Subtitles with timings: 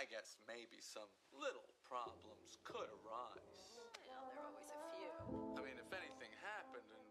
[0.00, 3.76] I guess maybe some little problems could arise.
[3.76, 5.12] Well, there are always a few.
[5.52, 7.04] I mean, if anything happened and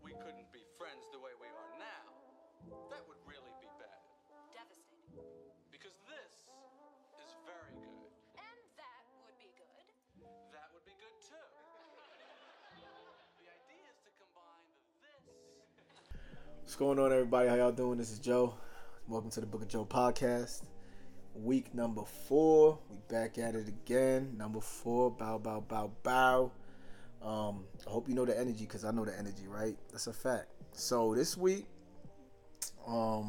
[0.00, 2.08] we couldn't be friends the way we are now,
[2.88, 4.00] that would really be bad.
[4.48, 5.28] Devastating.
[5.68, 6.48] Because this
[7.20, 8.12] is very good.
[8.40, 9.84] And that would be good.
[10.56, 11.36] That would be good too.
[13.44, 14.72] The idea is to combine
[15.04, 15.68] the this.
[16.64, 17.52] What's going on, everybody?
[17.52, 18.00] How y'all doing?
[18.00, 18.56] This is Jo.
[19.04, 20.71] Welcome to the Book of Jo podcast.
[21.34, 22.78] Week number four.
[22.90, 24.34] We back at it again.
[24.36, 25.10] Number four.
[25.10, 26.52] Bow, bow, bow, bow.
[27.22, 29.76] Um, I hope you know the energy because I know the energy, right?
[29.90, 30.46] That's a fact.
[30.72, 31.66] So this week,
[32.86, 33.28] um,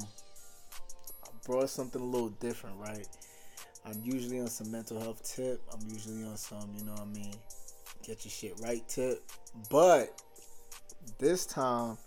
[1.24, 3.08] I brought something a little different, right?
[3.86, 5.62] I'm usually on some mental health tip.
[5.72, 7.36] I'm usually on some, you know what I mean,
[8.06, 9.22] get your shit right tip.
[9.70, 10.22] But
[11.20, 11.98] this time,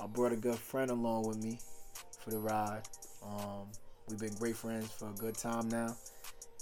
[0.00, 1.58] I brought a good friend along with me
[2.20, 2.82] for the ride.
[3.24, 3.66] Um,
[4.08, 5.96] we've been great friends for a good time now,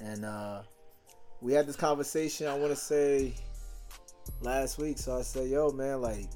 [0.01, 0.63] and uh,
[1.41, 2.47] we had this conversation.
[2.47, 3.35] I want to say
[4.41, 6.29] last week, so I said, "Yo, man, like,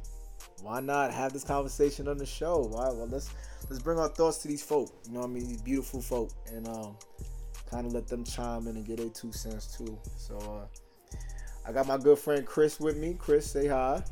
[0.63, 2.59] why not have this conversation on the show?
[2.59, 2.89] Why?
[2.89, 3.31] Well, let's
[3.69, 4.93] let's bring our thoughts to these folk.
[5.07, 5.49] You know what I mean?
[5.49, 6.97] These beautiful folk, and um,
[7.71, 9.99] kind of let them chime in and get their two cents too.
[10.17, 11.17] So uh,
[11.67, 13.17] I got my good friend Chris with me.
[13.19, 14.03] Chris, say hi.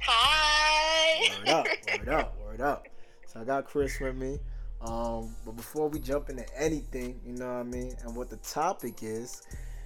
[0.00, 1.38] Hi.
[1.38, 1.66] Word up,
[1.98, 2.86] word up, word up.
[3.26, 4.38] So I got Chris with me.
[4.80, 8.36] Um, but before we jump into anything, you know what I mean, and what the
[8.36, 9.42] topic is,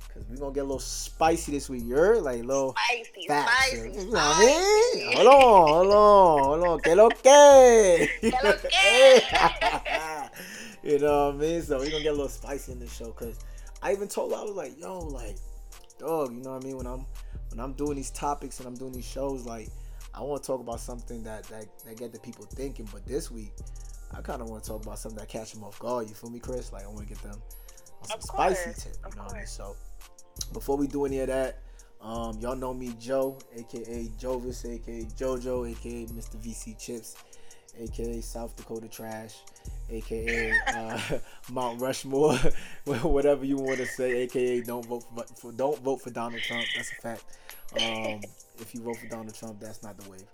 [0.06, 1.82] because we're gonna get a little spicy this week.
[1.86, 3.88] You're like a little Spicy, fat, spicy.
[3.88, 5.16] You know what I mean?
[5.16, 6.80] Hold on, hold on, hold on.
[6.80, 8.08] Que lo que?
[8.20, 9.22] Que lo que?
[10.82, 11.62] you know what I mean?
[11.62, 13.38] So we're gonna get a little spicy in this show, cause
[13.82, 15.36] I even told her I was like, yo, like,
[15.98, 16.76] dog, you know what I mean?
[16.76, 17.06] When I'm
[17.50, 19.70] when I'm doing these topics and I'm doing these shows, like,
[20.14, 22.86] I want to talk about something that that that get the people thinking.
[22.92, 23.52] But this week,
[24.16, 26.08] I kind of want to talk about something that catch them off guard.
[26.08, 26.72] You feel me, Chris?
[26.72, 27.40] Like, I want to get them
[28.02, 28.92] on some Of spicy course, tip.
[28.92, 29.46] You of know what I mean?
[29.46, 29.76] So
[30.52, 31.58] before we do any of that,
[32.00, 36.36] um, y'all know me, Jo, aka Jovis, aka JoJo, aka Mr.
[36.36, 37.16] VC Chips,
[37.78, 39.36] aka South Dakota Trash,
[39.88, 41.00] aka uh,
[41.52, 42.34] Mount Rushmore,
[42.84, 46.64] whatever you want to say, aka don't vote for, for don't vote for Donald Trump.
[46.74, 47.24] That's a fact.
[47.80, 48.20] Um,
[48.58, 50.24] if you vote for Donald Trump, that's not the wave.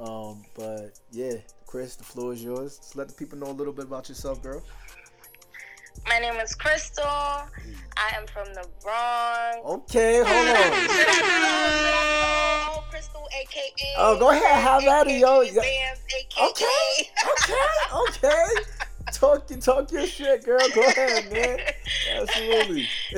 [0.00, 1.34] Um, but yeah,
[1.66, 2.78] Chris, the floor is yours.
[2.78, 4.62] Just let the people know a little bit about yourself, girl.
[6.06, 7.04] My name is Crystal.
[7.04, 7.48] I
[8.14, 9.58] am from the Bronx.
[9.64, 10.70] Okay, hold on.
[10.80, 13.94] do the- should I do the- Crystal, aka.
[13.98, 15.42] Oh, go ahead, have at it, yo.
[15.42, 16.48] AKA Vance, aka.
[16.48, 17.54] Okay, okay,
[18.08, 18.44] okay.
[19.12, 20.60] Talk your talk your shit, girl.
[20.74, 21.58] Go ahead, man.
[22.14, 22.86] Absolutely.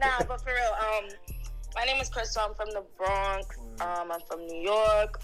[0.00, 1.04] nah, but for real, um,
[1.74, 2.42] my name is Crystal.
[2.48, 3.46] I'm from the Bronx.
[3.80, 5.20] Um, I'm from New York.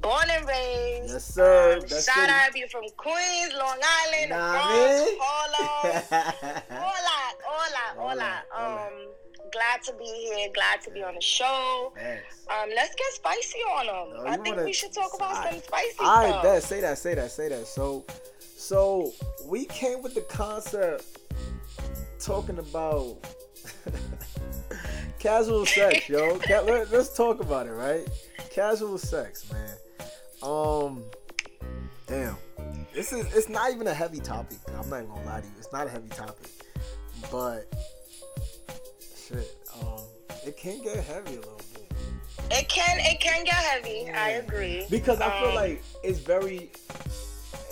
[0.00, 1.12] Born and raised.
[1.12, 1.74] Yes, sir.
[1.74, 4.52] Um, That's shout out you're from Queens, Long Island, Nah.
[4.52, 6.04] Bronx, Harlem.
[6.70, 8.42] Hola, hola, Hola, hola.
[8.56, 8.86] hola.
[8.86, 8.92] Um,
[9.52, 10.48] glad to be here.
[10.54, 11.92] Glad to be on the show.
[12.50, 14.24] Um, let's get spicy on them.
[14.24, 15.52] No, I think wanna- we should talk about Alright.
[15.52, 16.42] some spicy All right, stuff.
[16.42, 16.62] bet.
[16.62, 16.98] Say that.
[16.98, 17.30] Say that.
[17.30, 17.66] Say that.
[17.66, 18.04] So,
[18.56, 19.12] so
[19.44, 21.04] we came with the concept
[22.18, 23.18] talking about
[25.20, 26.38] casual sex, yo.
[26.48, 28.08] Let, let's talk about it, right?
[28.50, 29.76] Casual sex, man.
[30.42, 31.02] Um,
[32.06, 32.36] damn.
[32.94, 33.32] This is.
[33.34, 34.58] It's not even a heavy topic.
[34.68, 35.52] I'm not even gonna lie to you.
[35.58, 36.48] It's not a heavy topic,
[37.30, 37.66] but
[39.28, 39.56] shit.
[39.80, 40.00] Um,
[40.44, 41.92] it can get heavy a little bit.
[42.50, 44.08] It can it can get heavy.
[44.10, 44.86] I agree.
[44.90, 46.72] because I feel Um, like it's very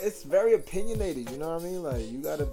[0.01, 2.47] it's very opinionated you know what i mean like you gotta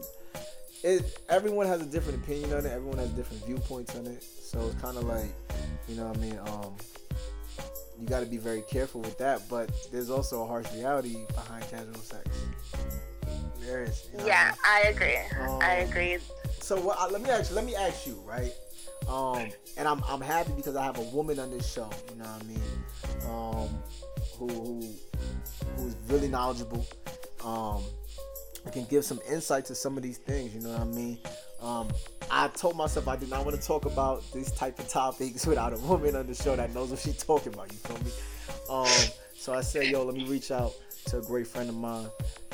[0.85, 4.59] it everyone has a different opinion on it everyone has different viewpoints on it so
[4.67, 5.31] it's kind of like
[5.89, 6.75] you know what i mean um
[7.99, 11.63] you got to be very careful with that but there's also a harsh reality behind
[11.69, 12.29] casual sex
[13.59, 14.55] there is you know what I Yeah, mean?
[14.65, 15.17] I agree.
[15.61, 16.17] I Um, agree.
[16.59, 18.53] so what, uh, let me ask you, let me ask you, right?
[19.07, 21.89] Um, and I'm, I'm happy because I have a woman on this show.
[22.11, 22.61] You know what I mean?
[23.27, 23.69] Um,
[24.37, 24.93] who who
[25.77, 26.85] who's really knowledgeable.
[27.43, 27.83] Um,
[28.65, 30.53] who can give some insight to some of these things.
[30.53, 31.19] You know what I mean?
[31.61, 31.87] Um,
[32.29, 35.73] I told myself I did not want to talk about this type of topics without
[35.73, 37.71] a woman on the show that knows what she's talking about.
[37.71, 38.11] You feel me?
[38.69, 40.73] Um, so I said, yo, let me reach out
[41.07, 42.07] to a great friend of mine.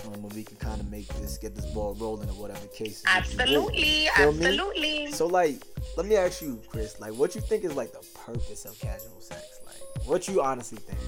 [0.05, 3.01] Um, and we can kind of make this, get this ball rolling, or whatever case.
[3.01, 3.09] be.
[3.09, 4.09] Absolutely, me?
[4.17, 5.11] absolutely.
[5.11, 5.63] So like,
[5.95, 9.19] let me ask you, Chris, like, what you think is like the purpose of casual
[9.21, 9.59] sex?
[9.65, 10.99] Like, what you honestly think?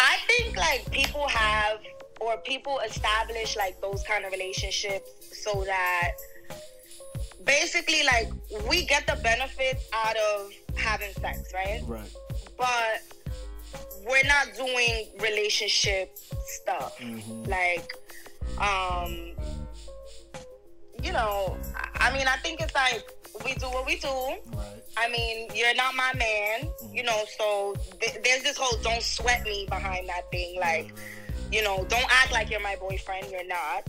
[0.00, 1.78] I think like people have
[2.20, 5.10] or people establish like those kind of relationships
[5.44, 6.12] so that
[7.44, 8.28] basically like
[8.68, 11.82] we get the benefits out of having sex, right?
[11.86, 12.10] Right.
[12.56, 13.00] But
[14.06, 16.98] we're not doing relationship stuff.
[16.98, 17.48] Mhm.
[17.48, 17.92] Like
[18.60, 19.32] um
[21.02, 21.56] you know,
[21.94, 23.04] I mean, I think it's like
[23.44, 24.08] we do what we do.
[24.08, 24.82] Right.
[24.98, 26.94] I mean, you're not my man, Mm-hmm.
[26.94, 30.58] you know, so th- there's this whole don't sweat me behind that thing.
[30.60, 30.92] Like,
[31.50, 33.26] you know, don't act like you're my boyfriend.
[33.30, 33.88] You're not.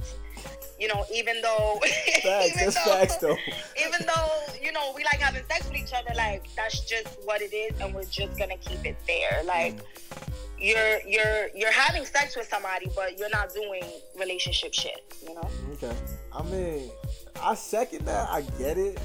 [0.80, 1.80] You know, even though,
[2.24, 2.56] Facts.
[2.56, 3.38] even though, facts though.
[3.86, 7.42] even though you know we like having sex with each other, like that's just what
[7.42, 9.44] it is, and we're just gonna keep it there.
[9.46, 9.80] Like,
[10.60, 13.84] you're you're you're having sex with somebody, but you're not doing
[14.20, 15.02] relationship shit.
[15.22, 15.48] You know.
[15.74, 15.96] Okay.
[16.34, 16.90] I mean,
[17.40, 18.30] I second that.
[18.30, 19.00] I get it.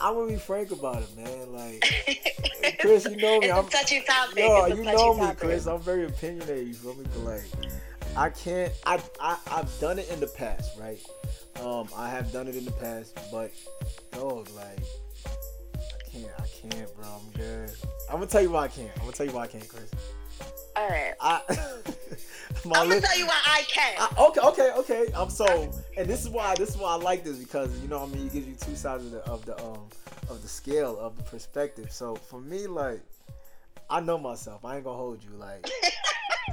[0.00, 1.52] I'm gonna be frank about it, man.
[1.52, 3.50] Like, Chris, you know me.
[3.50, 4.38] I'm, a touchy topic.
[4.38, 5.38] yo, you know me, topic.
[5.38, 5.66] Chris.
[5.66, 6.68] I'm very opinionated.
[6.68, 7.04] You feel me?
[7.14, 7.44] But like,
[8.16, 8.72] I can't.
[8.84, 11.00] I, I I've done it in the past, right?
[11.62, 13.50] Um, I have done it in the past, but
[14.12, 14.80] dog, like,
[15.26, 16.32] I can't.
[16.38, 17.06] I can't, bro.
[17.06, 17.70] I'm good.
[18.08, 18.90] I'm gonna tell you why I can't.
[18.96, 19.90] I'm gonna tell you why I can't, Chris.
[20.76, 21.14] All right.
[21.20, 21.40] I.
[22.64, 23.94] I'm gonna tell you why I can.
[23.98, 25.06] I, okay, okay, okay.
[25.14, 28.00] I'm so, and this is why this is why I like this because you know
[28.00, 28.26] what I mean.
[28.26, 29.86] It gives you two sides of the of the um
[30.30, 31.92] of the scale of the perspective.
[31.92, 33.00] So for me, like,
[33.90, 34.64] I know myself.
[34.64, 35.30] I ain't gonna hold you.
[35.36, 35.68] Like,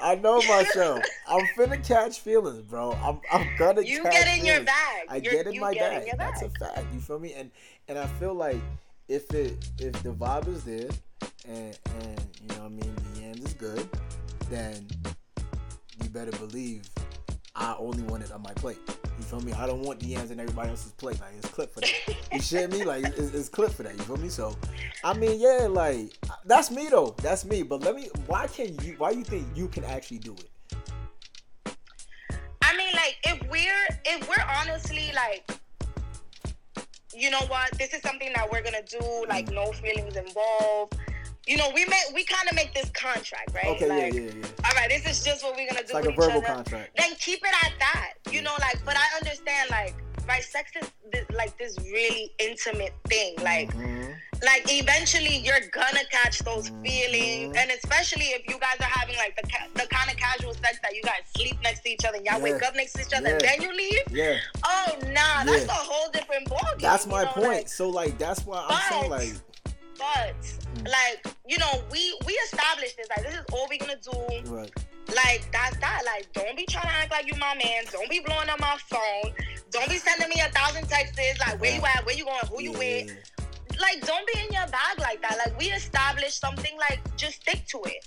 [0.00, 1.02] I know myself.
[1.28, 2.92] I'm finna catch feelings, bro.
[3.02, 3.82] I'm I'm gonna.
[3.82, 5.06] you catch get in your bag.
[5.08, 6.08] I You're- get in my get bag.
[6.12, 6.50] In That's bag.
[6.60, 6.86] a fact.
[6.94, 7.32] You feel me?
[7.34, 7.50] And
[7.88, 8.60] and I feel like
[9.08, 10.88] if it if the vibe is there
[11.48, 13.88] and and you know what I mean the end is good,
[14.50, 14.86] then
[16.02, 16.88] you better believe
[17.54, 18.78] I only want it on my plate.
[19.18, 19.52] You feel me?
[19.52, 21.20] I don't want the yams in everybody else's plate.
[21.20, 21.90] Like it's clip for that.
[22.32, 22.84] You shit me?
[22.84, 23.94] Like it's, it's clip for that.
[23.94, 24.28] You feel me?
[24.28, 24.56] So,
[25.02, 27.16] I mean, yeah, like that's me though.
[27.20, 27.64] That's me.
[27.64, 28.08] But let me.
[28.26, 28.94] Why can you?
[28.98, 31.74] Why you think you can actually do it?
[32.62, 35.50] I mean, like, if we're if we're honestly like,
[37.12, 40.96] you know what, this is something that we're gonna do, like, no feelings involved.
[41.48, 43.64] You know, we make we kind of make this contract, right?
[43.68, 44.46] Okay, like, yeah, yeah, yeah.
[44.66, 46.46] All right, this is just what we're gonna do It's like a verbal other.
[46.46, 46.90] contract.
[46.98, 48.12] Then keep it at that.
[48.30, 49.94] You know, like, but I understand, like,
[50.28, 53.70] right, sex is this, like this really intimate thing, like.
[53.74, 54.14] Mhm.
[54.44, 56.82] like eventually you're gonna catch those Mm-hmm.
[56.84, 60.54] feelings and especially if you guys are having like the, ca- the kind of casual
[60.54, 63.00] sex that you guys sleep next to each other and y'all wake up next to
[63.00, 63.56] each other and Yeah.
[63.56, 64.36] then you leave Yeah.
[64.64, 65.72] oh nah that's Yeah.
[65.72, 67.48] a whole different ballgame That's you my know, point.
[67.48, 69.32] like, so like that's why I'm saying like
[69.98, 70.34] but
[70.68, 70.86] Mm.
[70.88, 73.08] like you know we we established this.
[73.08, 74.50] Like this is all we're gonna do.
[74.52, 74.70] Right.
[75.16, 76.02] like that's that.
[76.04, 77.84] Like don't be trying to act like you my man.
[77.90, 79.32] Don't be blowing up my phone.
[79.70, 81.18] Don't be sending me a thousand texts.
[81.40, 82.04] Like where you at?
[82.06, 82.38] Where you going?
[82.50, 83.32] Who you Yeah, with?
[83.80, 85.36] Like don't be in your bag like that.
[85.38, 86.76] Like we established something.
[86.78, 88.06] Like just stick to it.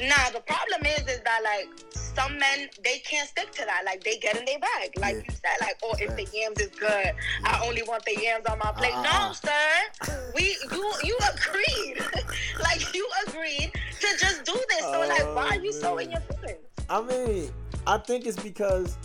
[0.00, 3.82] Now the problem is is that like some men they can't stick to that.
[3.84, 4.90] Like they get in their bag.
[4.96, 5.22] Like Yeah.
[5.28, 7.12] you said, like, oh if the yams is good,
[7.44, 8.92] I only want the yams on my plate.
[8.94, 9.02] Uh-uh.
[9.28, 10.20] No, sir.
[10.34, 12.00] We you you agreed.
[12.62, 13.70] like you agreed
[14.00, 14.80] to just do this.
[14.80, 16.58] So like why are you Oh, so in your oh, feelings?
[16.90, 17.50] I mean,
[17.86, 18.96] I think it's because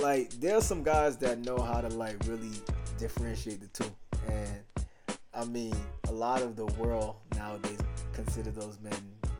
[0.00, 2.50] like there's some guys that know how to like really
[2.98, 3.90] differentiate the two.
[4.28, 4.86] And
[5.34, 5.74] I mean,
[6.08, 7.78] a lot of the world nowadays
[8.12, 8.92] consider those men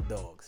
[0.08, 0.46] dogs.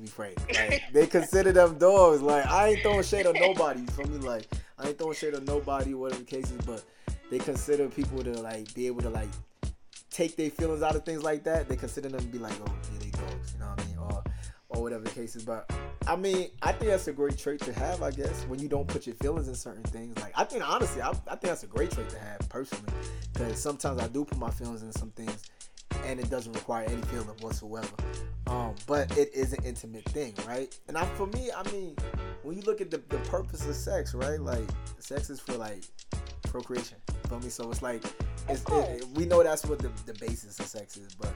[0.00, 2.22] Be frank, like they consider them dogs.
[2.22, 3.80] Like I ain't throwing shade on nobody.
[3.80, 4.18] You feel me?
[4.18, 4.46] Like
[4.78, 6.60] I ain't throwing shade on nobody, whatever the case is.
[6.64, 6.84] But
[7.30, 9.28] they consider people to like be able to like
[10.10, 11.68] take their feelings out of things like that.
[11.68, 13.52] They consider them to be like, oh, yeah, they dogs.
[13.52, 13.96] You know what I mean?
[13.98, 14.24] Or
[14.70, 15.44] or whatever the case is.
[15.44, 15.70] But
[16.06, 18.02] I mean, I think that's a great trait to have.
[18.02, 20.16] I guess when you don't put your feelings in certain things.
[20.18, 22.92] Like I think honestly, I, I think that's a great trait to have personally.
[23.32, 25.49] Because sometimes I do put my feelings in some things,
[26.10, 27.88] and it doesn't require any feeling whatsoever.
[28.48, 30.76] Um, but it is an intimate thing, right?
[30.88, 31.94] And I, for me, I mean,
[32.42, 34.40] when you look at the, the purpose of sex, right?
[34.40, 34.64] Like
[34.98, 35.84] sex is for like
[36.48, 36.98] procreation.
[37.28, 37.48] Feel me?
[37.48, 38.02] So it's like
[38.48, 41.32] it's, it, we know that's what the, the basis of sex is, but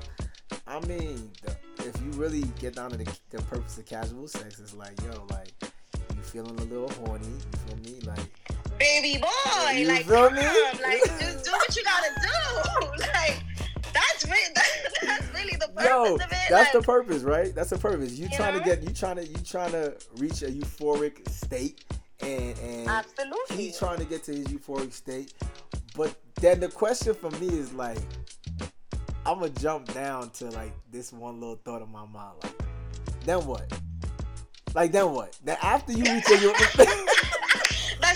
[0.67, 1.57] I mean, the,
[1.89, 5.25] if you really get down to the, the purpose of casual sex, it's like, yo,
[5.31, 5.53] like
[6.17, 8.01] you feeling a little horny, you feel me?
[8.01, 8.19] Like
[8.79, 10.43] Baby boy, You like feel come, me?
[10.83, 13.05] like just do what you gotta do.
[13.15, 13.37] Like
[13.93, 14.25] that's
[15.45, 16.39] really the purpose yo, of it.
[16.51, 17.55] that's the purpose, right?
[17.55, 18.13] That's the purpose.
[18.13, 21.85] You You trying to get, you trying to, you trying to reach a euphoric state,
[22.21, 23.57] and and Absolutely.
[23.57, 25.33] he's trying to get to his euphoric state.
[25.97, 27.99] But then the question for me is like,
[29.27, 32.37] I'm gonna jump down to like this one little thought in my mind.
[32.43, 32.63] Like,
[33.25, 33.73] then what?
[34.75, 35.39] Like then what?
[35.45, 36.53] Then after you reach your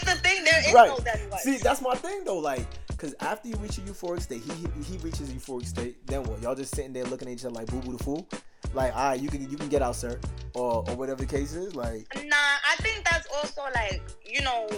[0.01, 0.45] That's the thing.
[0.45, 0.89] There is right.
[0.89, 0.97] no
[1.29, 1.41] what.
[1.41, 2.39] See, that's my thing though.
[2.39, 6.07] Like, cause after you reach a euphoric state, he he, he reaches a euphoric state.
[6.07, 6.43] Then what?
[6.43, 8.27] Y'all just sitting there looking at each other like boo boo the fool.
[8.75, 10.19] Like, all right, you can you can get out, sir,
[10.55, 11.75] or or whatever the case is.
[11.75, 14.69] Like, Nah, I think that's also like you know,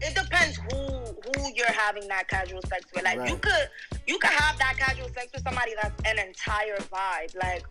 [0.00, 3.04] it depends who who you're having that casual sex with.
[3.04, 3.68] Like you could
[4.06, 7.36] you could have that casual sex with somebody that's an entire vibe.
[7.36, 7.64] Like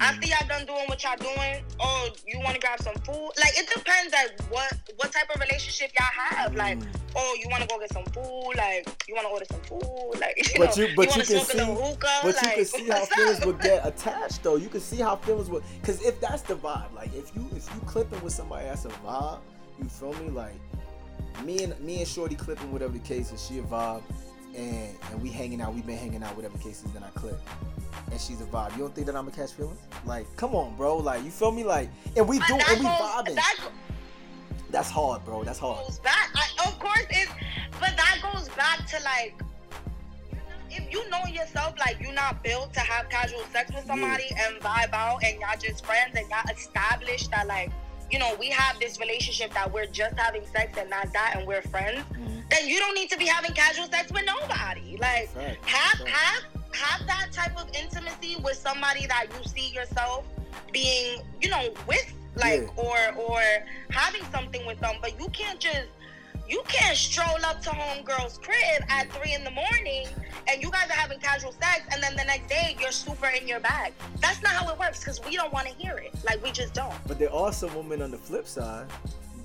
[0.00, 3.30] After y'all done doing what y'all doing, oh, you want to grab some food?
[3.38, 6.54] Like it depends, like what what type of relationship y'all have.
[6.54, 6.86] Like, Mm.
[7.14, 8.52] oh, you want to go get some food?
[8.56, 10.20] Like, you want to order some food?
[10.20, 12.20] Like, you But know, you, but you, wanna can see, hookah?
[12.22, 14.56] but you can see how feelings would get attached, though.
[14.56, 17.68] You can see how feelings would, because if that's the vibe, like if you if
[17.74, 19.38] you clipping with somebody that's a vibe,
[19.78, 20.30] you feel me?
[20.30, 20.54] Like
[21.44, 24.02] me and me and Shorty clipping, whatever the case is, she a vibe,
[24.56, 27.08] and and we hanging out, We've been hanging out, whatever the case is, then I
[27.10, 27.38] clip.
[28.10, 28.72] And she's a vibe.
[28.72, 29.78] You don't think that I'm a catch feelings?
[30.04, 30.96] Like, come on, bro.
[30.96, 31.64] Like, you feel me?
[31.64, 33.34] Like, and we do, and we vibing.
[33.34, 33.56] That
[34.70, 35.44] That's hard, bro.
[35.44, 35.78] That's hard.
[36.02, 36.30] back.
[36.34, 37.30] I, of course, it's
[37.80, 39.34] but that goes back to like.
[40.68, 44.56] If you know yourself, like you're not built to have casual sex with somebody and
[44.60, 47.70] vibe out, and y'all just friends, and y'all established that, like,
[48.10, 51.46] you know, we have this relationship that we're just having sex and not that, and
[51.46, 52.48] we're friends, Mhm.
[52.50, 54.96] then you don't need to be having casual sex with nobody.
[54.98, 55.68] Like, Fact.
[55.68, 56.08] have Fact.
[56.10, 56.42] have
[56.74, 60.24] have that type of intimacy with somebody that you see yourself
[60.72, 62.82] being, you know, with, like, Yeah.
[62.84, 63.42] or or
[63.90, 64.96] having something with them.
[65.00, 65.88] But you can't just
[66.48, 70.06] you can't stroll up to homegirl's crib at three in the morning
[70.48, 73.48] and you guys are having casual sex and then the next day you're super in
[73.48, 73.92] your bag.
[74.20, 76.14] That's not how it works because we don't want to hear it.
[76.24, 76.94] Like we just don't.
[77.06, 78.86] But there are some women on the flip side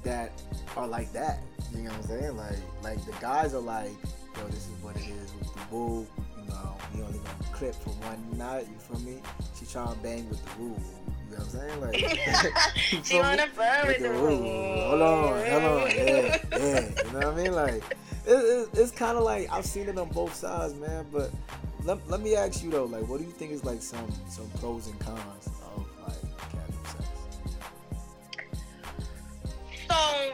[0.03, 0.31] that
[0.75, 1.39] are like that.
[1.73, 2.37] You know what I'm saying?
[2.37, 3.91] Like, like the guys are like,
[4.37, 6.07] yo, this is what it is with the woo.
[6.37, 8.67] You know, we only gonna clip for one night.
[8.67, 9.21] You feel me?
[9.57, 10.75] She trying to bang with the woo.
[11.31, 11.81] You know what I'm saying?
[11.81, 14.43] Like, she wanna fun with the woo.
[14.43, 16.89] Hold on, hold on, yeah, yeah.
[17.05, 17.53] You know what I mean?
[17.53, 17.83] Like,
[18.25, 21.05] it, it, it's kind of like I've seen it on both sides, man.
[21.11, 21.31] But
[21.83, 24.49] let, let me ask you though, like, what do you think is like some some
[24.59, 26.21] pros and cons of like
[26.51, 27.07] casual sex?
[29.89, 30.33] So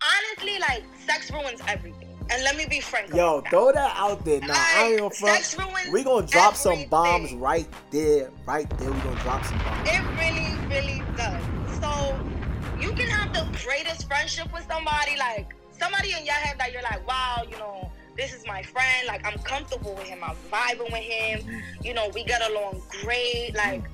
[0.00, 2.07] honestly, like sex ruins everything.
[2.30, 3.14] And let me be frank.
[3.14, 4.40] Yo, throw that out there.
[4.40, 5.92] Nah, I ain't gonna front.
[5.92, 8.90] We gonna drop some bombs right there, right there.
[8.90, 9.88] We gonna drop some bombs.
[9.88, 11.42] It really, really does.
[11.80, 12.18] So
[12.80, 16.82] you can have the greatest friendship with somebody, like somebody in your head that you're
[16.82, 19.06] like, wow, you know, this is my friend.
[19.06, 20.18] Like I'm comfortable with him.
[20.22, 21.40] I'm vibing with him.
[21.40, 21.84] Mm-hmm.
[21.86, 23.54] You know, we get along great.
[23.54, 23.84] Like,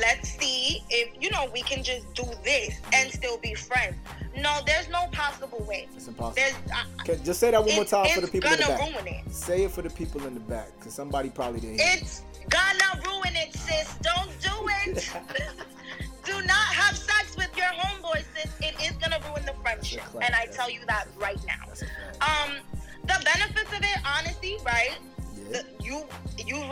[0.00, 3.96] let's see if you know we can just do this and still be friends.
[4.36, 5.88] No, there's no possible way.
[5.94, 6.34] It's impossible.
[6.36, 8.92] There's uh, just say that one more time for the people in the gonna back.
[8.92, 9.32] ruin it.
[9.32, 11.80] Say it for the people in the back, cause somebody probably didn't.
[11.80, 11.96] hear.
[11.98, 13.94] It's gonna ruin it, sis.
[14.02, 14.50] Don't do
[14.86, 15.10] it.
[16.24, 18.52] do not have sex with your homeboy, sis.
[18.60, 21.66] It is gonna ruin the friendship, and I tell you that right now.
[21.66, 22.22] That's a fact.
[22.22, 22.56] Um,
[23.02, 23.49] the benefits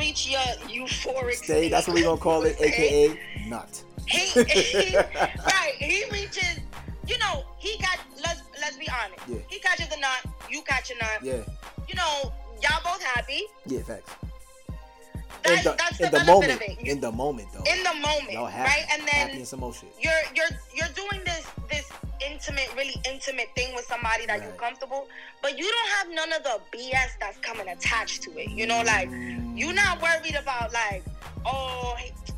[0.09, 1.69] reach your euphoric Stay.
[1.69, 2.75] That's what we're gonna call it, state.
[2.75, 3.83] aka nut.
[4.09, 5.75] He, he right.
[5.79, 6.61] He reaches.
[7.07, 7.99] You know, he got.
[8.25, 9.21] Let's let's be honest.
[9.29, 9.37] Yeah.
[9.49, 10.25] He catches a nut.
[10.51, 11.19] You catch a nut.
[11.23, 11.43] Yeah.
[11.87, 13.43] You know, y'all both happy.
[13.67, 13.81] Yeah.
[13.83, 14.11] Facts.
[15.45, 16.53] That, in the, that's in the, the benefit moment.
[16.53, 16.87] of it.
[16.87, 17.71] You- In the moment, though.
[17.71, 18.71] in the moment, Y'all happy.
[18.71, 18.85] right?
[18.93, 19.93] And then happy and some more shit.
[20.01, 21.38] you're you're you're doing this
[22.39, 25.09] intimate, really intimate thing with somebody that you're comfortable,
[25.43, 28.51] but you don't have none of the BS that's coming attached to it.
[28.51, 29.09] You know, like
[29.57, 31.03] you're not worried about like,
[31.45, 31.97] oh,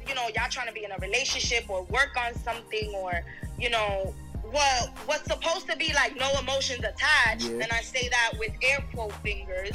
[0.09, 3.21] you know, y'all trying to be in a relationship or work on something or
[3.59, 4.14] you know.
[4.52, 7.62] What what's supposed to be like no emotions attached, Yeah.
[7.62, 9.71] and I say that with air quote fingers,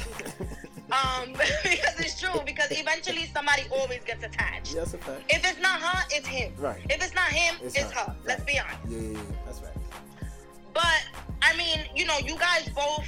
[0.92, 2.42] um, because it's true.
[2.44, 4.74] Because eventually somebody always gets attached.
[4.74, 5.22] Yeah, that's a fact.
[5.30, 6.52] If it's not her, it's him.
[6.58, 6.82] Right.
[6.90, 8.00] If it's not him, It's it's, her.
[8.00, 8.16] her.
[8.26, 8.76] Let's be honest.
[8.86, 9.18] Yeah, yeah, yeah.
[9.46, 9.78] That's fact.
[10.76, 11.00] But
[11.40, 13.06] I mean, you know, you guys both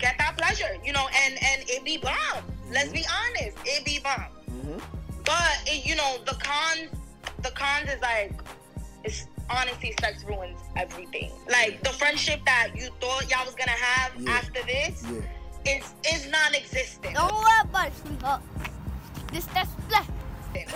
[0.00, 2.42] get that pleasure, you know, and and it be bomb.
[2.72, 4.26] Let's be honest, it be bomb.
[4.50, 4.78] Mm-hmm.
[5.24, 6.90] But it, you know, the cons,
[7.42, 8.32] the cons is like,
[9.04, 11.30] it's honestly sex ruins everything.
[11.48, 14.30] Like the friendship that you thought y'all was gonna have Yeah.
[14.32, 15.04] after this
[15.64, 15.76] Yeah.
[15.78, 17.14] is is non-existent.
[17.14, 18.42] Don't worry about it, sweetheart.
[19.32, 20.10] This that's left.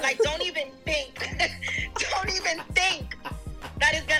[0.03, 1.19] Like, don't even think,
[2.13, 3.17] don't even think
[3.81, 4.20] that it's gonna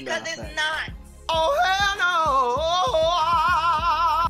[0.00, 0.90] because Nah, it's not.
[1.28, 1.96] Oh hell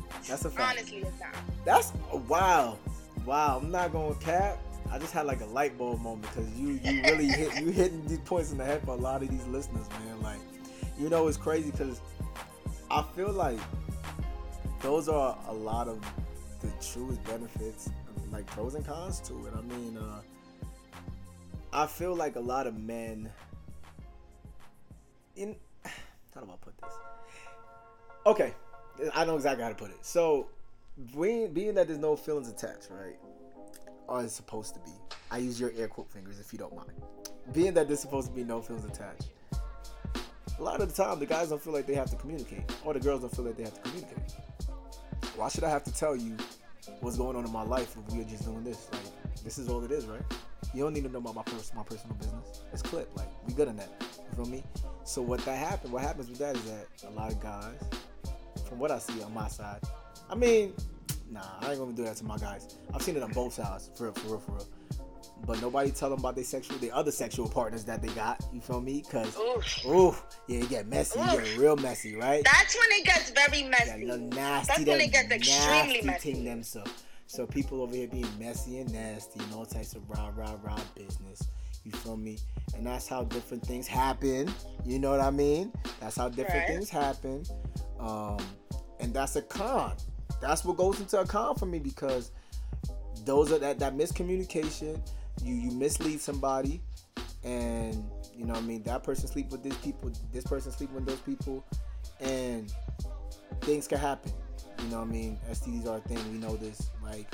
[0.01, 0.27] no!
[0.27, 0.79] That's a fact.
[0.79, 1.35] Honestly, it's not.
[1.65, 1.91] That's
[2.27, 2.77] wow,
[3.25, 3.59] wow.
[3.61, 4.57] I'm not going to cap.
[4.89, 8.05] I just had like a light bulb moment because you you really hit you hitting
[8.07, 10.21] these points in the head for a lot of these listeners, man.
[10.21, 10.39] Like,
[10.97, 12.01] you know, it's crazy because
[12.89, 13.59] I feel like
[14.81, 15.99] those are a lot of
[16.61, 17.89] the truest benefits,
[18.31, 19.53] like pros and cons to it.
[19.55, 20.21] I mean, uh,
[21.73, 23.29] I feel like a lot of men
[25.37, 25.55] in
[26.33, 26.91] how do I put this?
[28.25, 28.53] Okay,
[29.13, 29.97] I know exactly how to put it.
[30.01, 30.47] So,
[31.15, 33.17] being, being that there's no feelings attached, right?
[34.07, 34.91] Or it's supposed to be.
[35.31, 36.91] I use your air quote fingers if you don't mind.
[37.53, 39.29] Being that there's supposed to be no feelings attached.
[40.59, 42.93] A lot of the time, the guys don't feel like they have to communicate, or
[42.93, 44.33] the girls don't feel like they have to communicate.
[45.35, 46.35] Why should I have to tell you
[47.01, 48.87] what's going on in my life if we're just doing this?
[48.91, 50.23] Like, this is all it is, right?
[50.73, 52.61] You don't need to know about my pers- my personal business.
[52.73, 53.09] It's clip.
[53.15, 53.89] Like we good on that.
[54.29, 54.63] You feel me?
[55.03, 55.93] So what that happened?
[55.93, 57.79] What happens with that is that a lot of guys,
[58.67, 59.79] from what I see on my side,
[60.29, 60.73] I mean,
[61.31, 62.77] nah, I ain't gonna do that to my guys.
[62.93, 64.67] I've seen it on both sides, for real, for real, for real.
[65.45, 68.43] But nobody tell them about their sexual, their other sexual partners that they got.
[68.51, 69.03] You feel me?
[69.09, 69.85] Cause, Oof.
[69.85, 70.15] ooh,
[70.47, 71.19] yeah, it get messy.
[71.19, 72.43] You get real messy, right?
[72.43, 74.05] That's when it gets very that messy.
[74.05, 76.33] little nasty, That's when that it gets extremely messy.
[76.33, 76.83] Thing them so,
[77.27, 80.79] so people over here being messy and nasty and all types of rah rah rah
[80.95, 81.47] business.
[81.87, 82.37] You feel me?
[82.75, 84.53] And that's how different things happen.
[84.85, 85.71] You know what I mean?
[86.01, 86.67] That's how different Right.
[86.67, 87.45] things happen.
[87.97, 88.39] Um,
[88.99, 89.95] and that's a con.
[90.41, 92.31] That's what goes into a con for me because
[93.23, 94.99] those are that that miscommunication.
[95.41, 96.81] You you mislead somebody,
[97.45, 100.91] and you know what I mean that person sleep with these people, this person sleep
[100.91, 101.63] with those people,
[102.19, 102.73] and
[103.61, 104.33] things can happen.
[104.83, 105.39] You know what I mean?
[105.49, 106.19] STDs are a thing.
[106.33, 106.89] We know this.
[107.01, 107.33] Like,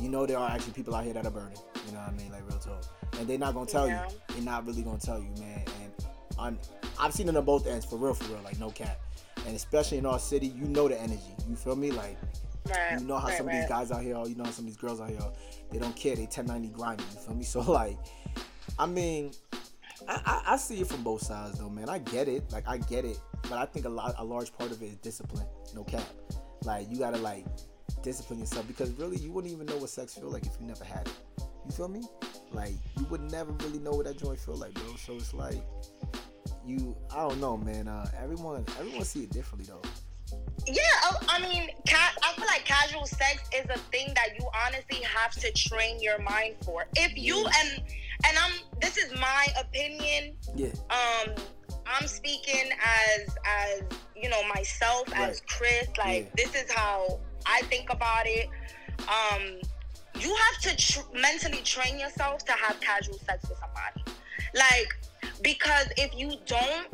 [0.00, 1.58] you know there are actually people out here that are burning.
[1.86, 2.32] You know what I mean?
[2.32, 2.84] Like real talk.
[3.18, 4.08] And they're not gonna tell Yeah.
[4.08, 4.16] you.
[4.34, 5.64] They're not really gonna tell you, man.
[5.82, 5.92] And
[6.38, 6.58] on,
[7.00, 8.42] I've seen it on both ends, for real, for real.
[8.42, 8.98] Like no cap.
[9.46, 11.34] And especially in our city, you know the energy.
[11.48, 11.90] You feel me?
[11.90, 12.18] Like
[12.68, 12.98] Right.
[13.00, 14.70] you know how right, some of these guys out here, you know how some of
[14.70, 15.20] these girls out here,
[15.70, 16.16] they don't care.
[16.16, 17.06] They 1090 grinding.
[17.12, 17.44] You feel me?
[17.44, 17.96] So like,
[18.78, 19.30] I mean,
[20.08, 21.88] I, I, I see it from both sides though, man.
[21.88, 22.50] I get it.
[22.52, 24.96] Like I get it, but I think a lot, a large part of it is
[24.96, 25.46] discipline.
[25.74, 26.02] No cap.
[26.64, 27.46] Like you gotta like
[28.02, 30.84] discipline yourself because really you wouldn't even know what sex feel like if you never
[30.84, 31.12] had it.
[31.64, 32.02] You feel me?
[32.52, 34.96] Like you would never really know what that joint feel like, bro.
[34.96, 35.62] So it's like
[36.66, 37.88] you, I don't know, man.
[37.88, 39.82] Uh, everyone, everyone see it differently though.
[40.66, 44.48] Yeah, oh, I mean, ca- I feel like casual sex is a thing that you
[44.66, 46.86] honestly have to train your mind for.
[46.96, 47.82] If you and
[48.26, 50.34] and I'm this is my opinion.
[50.56, 50.68] Yeah.
[50.90, 51.34] Um,
[51.86, 53.82] I'm speaking as as
[54.20, 55.86] you know myself as Chris.
[55.96, 56.44] Like Yeah.
[56.44, 58.48] this is how I think about it.
[59.02, 59.60] Um,
[60.20, 64.02] you have to tr- mentally train yourself to have casual sex with somebody.
[64.54, 64.88] Like
[65.42, 66.86] because if you don't,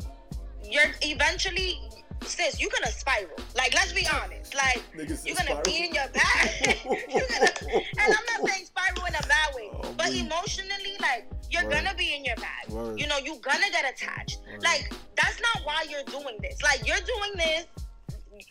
[0.63, 1.79] you're eventually
[2.23, 3.29] sis, you're gonna spiral.
[3.55, 4.55] Like let's be honest.
[4.55, 6.79] Like Niggas you're gonna be in your bag.
[6.85, 10.21] you're gonna, and I'm not saying spiral in a bad way, Oh, but please.
[10.21, 11.73] emotionally, like you're Word.
[11.73, 12.69] gonna be in your bag.
[12.69, 12.99] Word.
[12.99, 14.39] You know, you're gonna get attached.
[14.51, 14.63] Word.
[14.63, 16.61] Like that's not why you're doing this.
[16.61, 17.65] Like you're doing this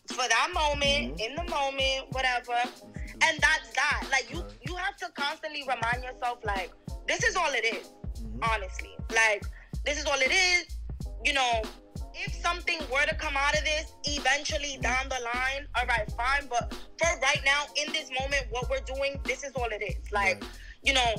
[0.08, 1.20] for that moment, Mhm.
[1.20, 2.54] in the moment, whatever.
[3.22, 4.06] And that's that.
[4.10, 6.72] Like you, you have to constantly remind yourself, like
[7.06, 7.90] this is all it is
[8.22, 8.38] Mhm.
[8.42, 8.96] honestly.
[9.10, 9.42] Like,
[9.84, 10.66] this is all it is.
[11.24, 11.62] You know,
[12.14, 16.46] if something were to come out of this eventually down the line, all right, fine.
[16.48, 20.10] But for right now, in this moment, what we're doing, this is all it is.
[20.12, 20.42] Like,
[20.82, 21.14] you know,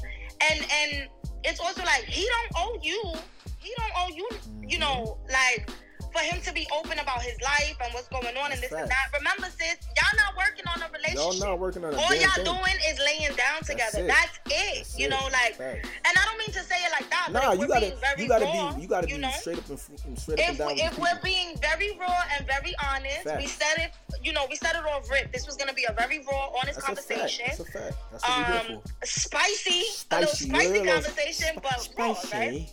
[0.49, 1.09] and and
[1.43, 3.13] it's also like he don't owe you.
[3.59, 4.29] He don't owe you.
[4.67, 4.81] You Mhm.
[4.81, 5.69] know, like
[6.13, 8.83] for him to be open about his life and what's going on and this That's
[8.83, 9.09] and that.
[9.17, 11.17] Remember, sis, y'all not working on a relationship.
[11.17, 12.29] Y'all not working on a relationship.
[12.29, 12.63] all y'all thing.
[12.63, 14.05] doing is laying down together.
[14.05, 14.07] it.
[14.07, 14.77] That's it.
[14.77, 15.09] That's you it.
[15.09, 15.89] know, like Facts.
[16.05, 17.85] and I don't mean to say it like that, but Nah, if you we're gotta,
[17.89, 20.19] being very you gotta raw, be, you gotta you be know, straight up and and
[20.19, 20.77] straight up if and down.
[20.77, 21.23] if we're people.
[21.23, 23.51] being very raw and very honest, we Facts.
[23.57, 23.91] said it.
[24.23, 25.31] You know, we said it off rip.
[25.33, 27.09] This was gonna be a very raw, honest That's a fact.
[27.09, 27.45] conversation.
[27.47, 27.95] That's a fact.
[28.11, 29.05] That's what Um, for.
[29.05, 32.37] spicy, a Spicy, little spicy yeah, conversation, but raw, spicy.
[32.37, 32.69] right?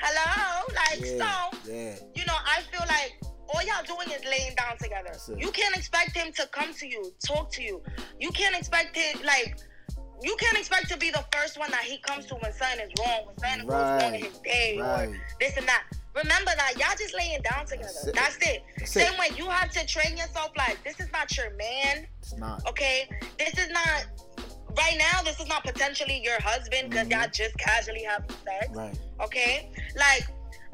[0.00, 1.72] Hello, like Yeah, so.
[1.72, 1.94] yeah.
[2.58, 3.20] I feel like
[3.54, 5.12] all y'all doing is laying down together.
[5.38, 7.80] You can't expect him to come to you, talk to you.
[8.18, 9.58] You can't expect him like
[10.20, 12.90] you can't expect to be the first one that he comes to when something is
[12.98, 15.08] wrong, when something goes wrong in his day right.
[15.10, 15.84] or this and that.
[16.16, 17.86] Remember that y'all just laying down together.
[17.94, 18.14] That's it.
[18.16, 18.62] That's it.
[18.78, 19.18] That's Same it.
[19.20, 22.66] way you have to train yourself like this is not your man, It's not.
[22.68, 23.08] okay?
[23.38, 24.06] This is not
[24.76, 27.12] right now, this is not potentially your husband because Mhm.
[27.12, 28.98] y'all just casually having sex Right.
[29.20, 29.70] okay?
[29.94, 30.26] Like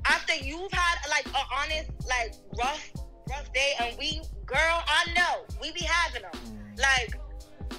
[0.07, 2.91] after you've had like a honest, like rough,
[3.29, 6.33] rough day, and we, girl, I know we be having them.
[6.33, 6.79] Mm.
[6.81, 7.21] Like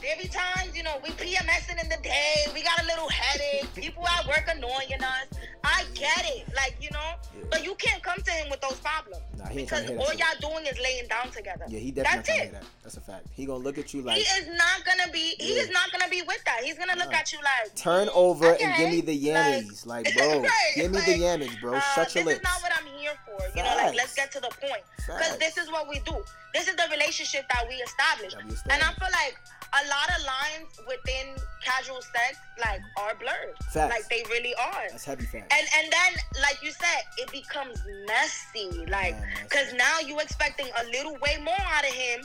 [0.05, 4.07] there time, you know, we PMSing in the day, we got a little headache, people
[4.07, 5.25] at work annoying us.
[5.63, 7.43] I get it, like you know, Yeah.
[7.49, 10.11] but you can't come to him with those problems Nah, because tryna hear that all
[10.11, 10.19] shit.
[10.41, 11.65] y'all doing is laying down together.
[11.67, 12.51] Yeah, he That's definitely gonna it.
[12.53, 12.63] that.
[12.83, 13.25] That's a fact.
[13.33, 15.35] He gonna look at you like he is not gonna be.
[15.39, 15.63] He Yeah.
[15.63, 16.63] is not gonna be with that.
[16.63, 17.17] He's gonna look Nah.
[17.17, 19.85] at you like turn over and give me the yammies.
[19.87, 21.75] Like, bro, Right, give me like, the yammies, bro.
[21.77, 22.39] Uh, Shut your lips.
[22.41, 23.41] this is not what I'm here for.
[23.57, 24.83] You know, like let's get to the point.
[24.97, 26.23] Because this is what we do.
[26.53, 28.35] This is the relationship that we established.
[28.37, 29.37] That we And I feel like
[29.75, 33.55] a lot of lines within casual sex like are blurred.
[33.71, 33.93] Facts.
[33.93, 34.85] Like they really are.
[34.89, 35.53] That's heavy facts.
[35.57, 36.11] And and then
[36.41, 38.85] like you said, it becomes messy.
[38.89, 42.21] Like Yeah, cause now you expecting a little way more out of him.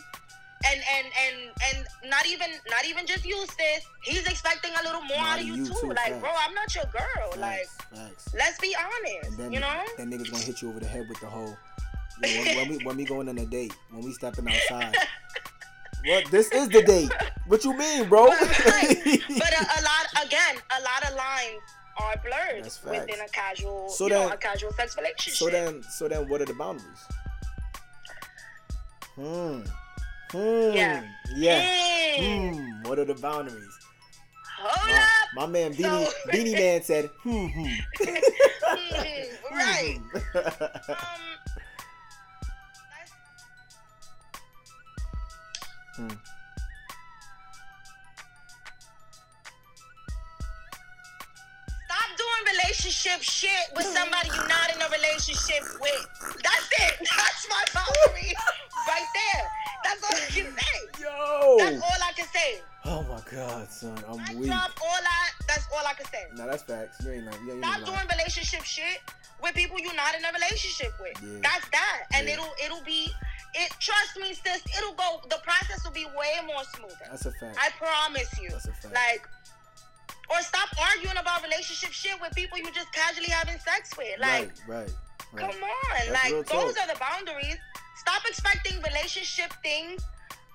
[0.62, 1.36] And and and
[1.72, 3.82] and not even not even just you, sis.
[4.02, 5.88] He's expecting a little more More out of you, too.
[5.88, 6.20] Like, facts.
[6.20, 7.30] bro, I'm not your girl.
[7.40, 8.34] Like, Facts, facts.
[8.36, 9.38] let's be honest.
[9.38, 9.82] Then you know?
[9.96, 11.56] that nigga's gonna hit you over the head with the whole.
[12.22, 14.94] You know, when, when we when we going on a date, when we stepping outside.
[16.06, 17.12] well, this is the date.
[17.46, 18.26] What you mean, bro?
[18.28, 18.96] But, right.
[19.28, 21.60] but a, a lot again, a lot of lines
[22.00, 25.34] are blurred within a casual, So you know, then- a casual sex relationship.
[25.34, 27.04] so then, so then, what are the boundaries?
[29.16, 29.60] Hmm.
[30.30, 30.72] Hmm.
[30.74, 31.02] Yeah.
[31.34, 31.66] Yeah.
[32.18, 32.54] Mm.
[32.54, 32.88] Hmm.
[32.88, 33.76] What are the boundaries?
[34.58, 35.08] Hold My, up.
[35.34, 37.66] my man Beenie So- Beenie Man said, hmm, hmm.
[38.70, 39.98] Mm, right.
[40.12, 40.38] hmm.
[40.38, 41.59] Um.
[46.00, 46.16] Hmm.
[51.86, 56.02] Stop doing relationship shit with somebody you're not in a relationship with.
[56.42, 56.94] That's it.
[57.16, 58.32] That's my boundary
[58.86, 59.44] right there.
[59.84, 61.02] That's all I can say.
[61.02, 61.56] Yo.
[61.58, 62.60] That's all I can say.
[62.86, 64.48] Oh my God, son, I I'm weak.
[64.48, 65.28] drop all I.
[65.48, 66.24] That's all I can say.
[66.34, 67.04] No, that's facts.
[67.04, 67.44] You ain't lying.
[67.46, 67.84] You ain't Stop lying.
[67.84, 69.00] doing relationship shit
[69.42, 71.16] with people you're not in a relationship with.
[71.22, 71.40] Yeah.
[71.42, 72.34] That's that, and Yeah.
[72.34, 73.10] it'll it'll be.
[73.54, 74.62] It trust me, sis.
[74.78, 75.20] It'll go.
[75.28, 77.06] The process will be way more smoother.
[77.10, 77.56] That's a fact.
[77.60, 78.50] I promise you.
[78.50, 78.94] That's a fact.
[78.94, 79.28] Like,
[80.30, 84.18] or stop arguing about relationship shit with people you just casually having sex with.
[84.20, 84.92] Like, right, right,
[85.32, 85.52] right.
[85.52, 86.12] come on.
[86.12, 87.56] That's like, those are the boundaries.
[87.96, 90.02] Stop expecting relationship things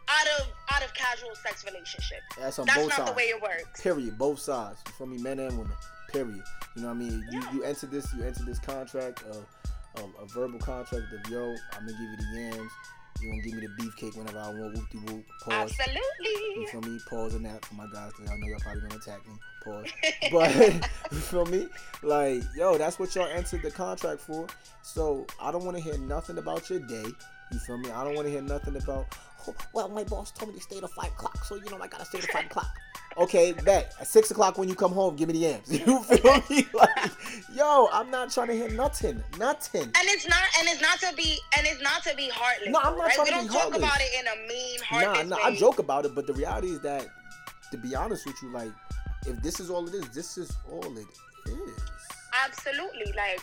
[0.08, 2.24] out of out of casual sex relationships.
[2.40, 3.10] That's on That's both not sides.
[3.12, 3.82] the way it works.
[3.82, 4.18] Period.
[4.18, 4.80] Both sides.
[4.88, 5.18] You feel me?
[5.18, 5.74] Men and women.
[6.12, 6.44] Period.
[6.76, 7.28] You know what I mean?
[7.32, 7.52] You Yeah.
[7.54, 9.36] you enter this you enter this contract, uh,
[9.98, 12.72] a, a verbal contract of yo, I'm gonna give you the yams.
[13.22, 14.76] You gonna give me the beefcake whenever I want.
[14.76, 15.26] Whoop de whoop.
[15.44, 15.74] Pause.
[15.80, 16.62] Absolutely.
[16.62, 17.00] You feel me?
[17.10, 19.34] Pause on that for my guys because I know y'all probably gonna attack me.
[19.64, 19.86] Pause.
[20.32, 20.56] But
[21.12, 21.68] you feel me?
[22.04, 24.48] Like, yo, that's what y'all entered the contract for.
[24.82, 27.06] So I don't want to hear nothing about your day.
[27.56, 27.90] You feel me?
[27.90, 29.06] I don't want to hear nothing about.
[29.48, 31.88] "Oh, well, my boss told me to stay to five o'clock, so you know I
[31.88, 32.68] gotta stay to five o'clock.
[33.18, 35.72] Okay, bet at six o'clock when you come home, give me the yams.
[35.88, 36.68] You feel me?
[36.74, 37.12] Like,
[37.54, 39.84] yo, I'm not trying to hear nothing, nothing.
[39.84, 42.72] And it's not, and it's not to be, and it's not to be heartless.
[42.72, 43.16] No, I'm not right?
[43.16, 45.42] trying We to don't be talk about it in a mean, Nah, heartless nah, way.
[45.46, 47.08] I joke about it, but the reality is that,
[47.72, 48.72] to be honest with you, like,
[49.26, 51.08] if this is all it is, this is all it
[51.48, 51.80] is.
[52.44, 53.40] Absolutely, like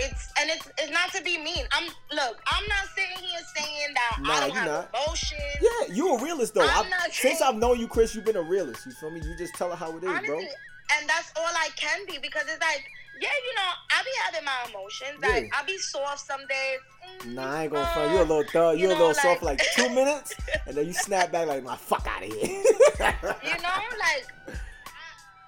[0.00, 1.64] it's and it's it's not to be mean.
[1.72, 5.02] I'm look, I'm not sitting here saying that Nah, I don't have not.
[5.04, 5.40] emotions.
[5.60, 6.62] Yeah, you're a realist though.
[6.66, 8.86] I'm I- not since I've known you, Chris, you've been a realist.
[8.86, 9.20] You feel me?
[9.20, 10.38] You just tell her how it is, Honestly, bro.
[10.40, 12.84] and that's all I can be because it's like,
[13.20, 15.22] yeah, you know, I be having my emotions.
[15.22, 15.60] Like Yeah.
[15.60, 16.78] I be soft some days.
[17.28, 18.10] Mm, Nah, I ain't gonna uh, front.
[18.12, 18.78] You a little thug.
[18.78, 20.34] You, you a know, little soft for like- like two minutes,
[20.66, 22.62] and then you snap back like, "My fuck out of here."
[23.42, 24.26] You know, like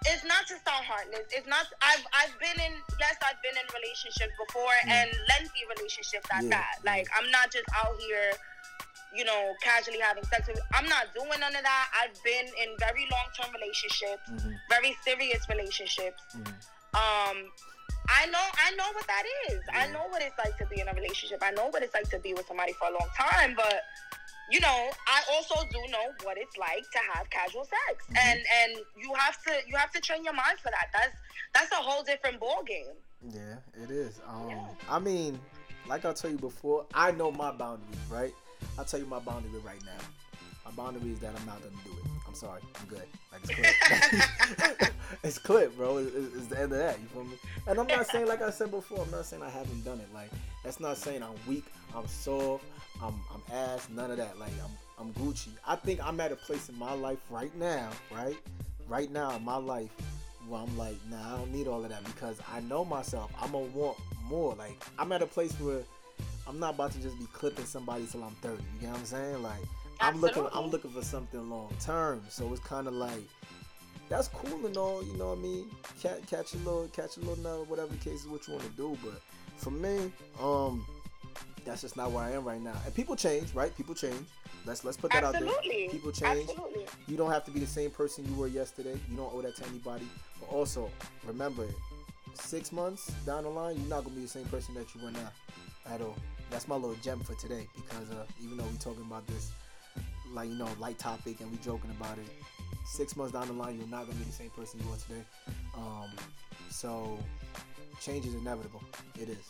[0.07, 1.27] it's not to sound heartless.
[1.31, 1.67] It's not.
[1.83, 2.73] I've I've been in.
[2.99, 6.51] Yes, I've been in relationships before and lengthy relationships at Mm.
[6.51, 6.75] Yeah, that.
[6.85, 8.33] Like I'm not just out here,
[9.15, 10.59] you know, casually having sex with.
[10.75, 11.87] I'm not doing none of that.
[12.03, 14.59] I've been in very long term relationships, Mhm.
[14.69, 16.23] very serious relationships.
[16.35, 16.55] Mhm.
[16.95, 17.53] Um.
[18.09, 19.61] I know, I know what that is.
[19.73, 21.38] I know what it's like to be in a relationship.
[21.41, 23.55] I know what it's like to be with somebody for a long time.
[23.55, 23.85] But
[24.50, 28.18] you know, I also do know what it's like to have casual sex, Mhm.
[28.18, 30.88] and and you have to you have to train your mind for that.
[30.92, 31.16] That's
[31.55, 32.87] that's a whole different ball game.
[33.31, 34.20] yeah, it is.
[34.26, 34.66] Um, Yeah.
[34.90, 35.38] I mean,
[35.87, 38.35] like I tell you before, I know my boundaries, right?
[38.78, 39.98] I'll tell you my boundary right now.
[40.64, 42.11] My boundary is that I'm not gonna do it.
[42.26, 42.62] I'm sorry.
[42.81, 43.02] I'm good.
[43.33, 43.50] Like it's
[44.78, 44.92] clip.
[45.24, 45.98] it's clip, bro.
[45.98, 46.98] It's, it's it's the end of that.
[47.00, 47.37] You feel me?
[47.66, 50.09] And I'm not saying, like I said before, I'm not saying I haven't done it.
[50.14, 50.31] Like
[50.64, 51.64] that's not saying I'm weak.
[51.94, 52.64] I'm soft.
[53.03, 53.88] I'm I'm ass.
[53.91, 54.38] None of that.
[54.38, 55.49] Like I'm I'm Gucci.
[55.67, 58.37] I think I'm at a place in my life right now, right?
[58.88, 59.91] Right now in my life
[60.49, 63.33] where I'm like, nah, I don't need all of that because I know myself.
[63.41, 64.55] I'm gonna want more.
[64.55, 65.83] Like I'm at a place where
[66.47, 68.62] I'm not about to just be clipping somebody till I'm 30.
[68.81, 69.43] You know what I'm saying?
[69.43, 69.62] Like
[70.01, 72.23] I'm looking, I'm looking for something long term.
[72.29, 73.23] So it's kind of like
[74.09, 75.03] that's cool and all.
[75.05, 75.71] You know what I mean?
[76.01, 78.65] Catch, catch a little, catch a little nut, whatever the case is, what you want
[78.65, 78.99] to do.
[79.03, 79.21] But
[79.57, 80.82] for me, um,
[81.73, 82.75] that's just not where I am right now.
[82.85, 83.75] And people change, right?
[83.75, 84.27] People change.
[84.67, 85.89] Let's let's put that out Absolutely, there.
[85.89, 86.51] People change.
[86.51, 86.85] Absolutely.
[87.09, 89.01] You don't have to be the same person you were yesterday.
[89.11, 90.07] You don't owe that to anybody.
[90.39, 90.91] But also,
[91.27, 91.65] remember,
[92.35, 95.13] six months down the line, you're not gonna be the same person that you were
[95.13, 95.31] now
[95.87, 96.15] at all.
[96.51, 99.51] That's my little gem for today because uh, even though we're talking about this,
[100.31, 102.29] like you know, light topic and we joking about it,
[102.85, 105.25] six months down the line, you're not gonna be the same person you were today.
[105.75, 106.11] Um,
[106.69, 107.19] so
[108.03, 108.83] change is inevitable.
[109.19, 109.49] It is.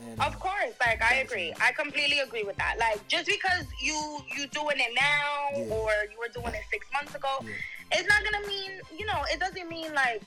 [0.00, 1.52] And Of course, like I agree.
[1.60, 2.76] I completely agree with that.
[2.78, 5.74] Like just because you you doing it now Yeah.
[5.74, 7.52] or you were doing it six months ago, Yeah.
[7.98, 9.24] it's not gonna mean you know.
[9.32, 10.22] It doesn't mean like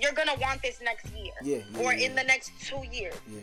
[0.00, 3.14] you're gonna want this next year Yeah, or in the next two years.
[3.28, 3.42] yeah,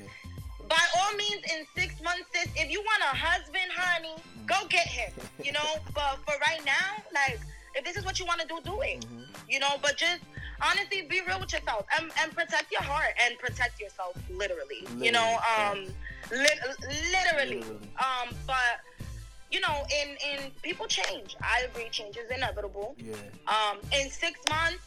[0.68, 4.88] By all means, in six months, sis, if you want a husband, honey, go get
[4.88, 5.12] him.
[5.44, 5.70] You know.
[5.96, 7.40] but for right now, like
[7.76, 9.06] if this is what you want to do, do it.
[9.06, 9.26] Mhm.
[9.50, 9.78] You know.
[9.82, 10.22] But just
[10.62, 14.86] honestly, be real with yourself and, and protect your heart and protect yourself literally.
[14.98, 15.40] You know.
[15.50, 15.96] Literally, Um.
[16.32, 16.60] Lit-
[17.12, 17.62] literally.
[17.62, 17.64] Literally.
[18.00, 18.36] Um.
[18.48, 18.82] But
[19.52, 21.36] you know, in in people change.
[21.42, 22.96] I agree, change is inevitable.
[22.98, 23.16] Yeah.
[23.48, 24.80] Um, in six months,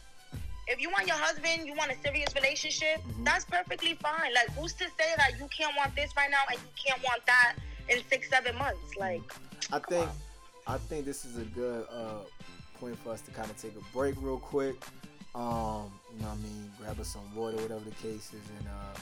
[0.67, 3.23] if you want your husband, you want a serious relationship, Mm-hmm.
[3.25, 4.33] that's perfectly fine.
[4.33, 7.23] Like, who's to say that you can't want this right now and you can't want
[7.27, 7.55] that
[7.89, 8.95] in six, seven months?
[8.97, 9.21] Like,
[9.71, 10.09] I think
[10.65, 12.21] I think this is a good uh,
[12.79, 14.75] point for us to kind of take a break real quick.
[15.33, 16.71] Um, you know what I mean?
[16.79, 18.99] Grab us some water, whatever the case is, and uh,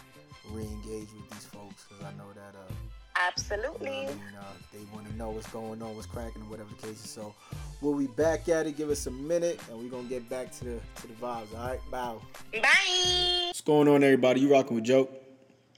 [0.51, 3.89] re-engage with these folks because I know that uh, you know absolutely.
[3.89, 6.69] what I mean, uh, they want to know what's going on, what's cracking, or whatever
[6.69, 7.09] the case is.
[7.09, 7.33] So
[7.81, 8.77] we'll be back at it.
[8.77, 11.55] Give us a minute, and we're gonna get back to the to the vibes.
[11.55, 12.21] All right, bow.
[12.51, 13.43] Bye.
[13.47, 14.41] What's going on, everybody?
[14.41, 15.07] You rocking with Jo,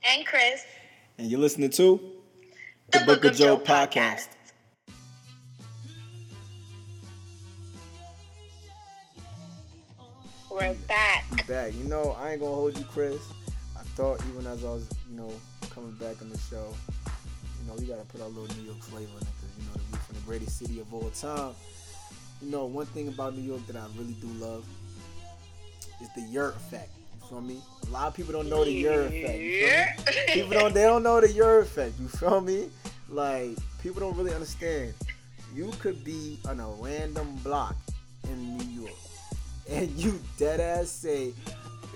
[0.10, 0.64] And Chris,
[1.18, 2.00] and you're listening to
[2.92, 4.28] the, Book, of Jo, podcast.
[10.56, 11.48] We're back.
[11.48, 11.74] back.
[11.76, 13.20] You know, I ain't gonna hold you, Chris.
[13.78, 15.30] I thought even as I was, you know,
[15.70, 16.74] coming back on the show,
[17.60, 19.82] you know, we gotta put our little New York flavor in it because you know
[19.92, 21.52] we're from the greatest city of all time.
[22.42, 24.66] You know, one thing about New York that I really do love
[26.02, 26.90] is the yurt effect.
[27.20, 27.62] You feel me?
[27.88, 29.38] A lot of people don't know the yurt effect.
[29.38, 29.62] You feel me?
[29.62, 30.34] Yeah.
[30.34, 32.00] People don't they don't know the yurt effect.
[32.00, 32.70] You feel me?
[33.10, 34.94] Like people don't really understand.
[35.54, 37.76] You could be on a random block
[38.30, 39.05] in New York
[39.70, 41.34] and you dead ass say,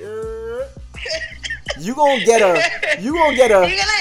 [0.01, 0.67] "Er,"
[1.79, 3.91] you gonna get a, you gonna get You're gonna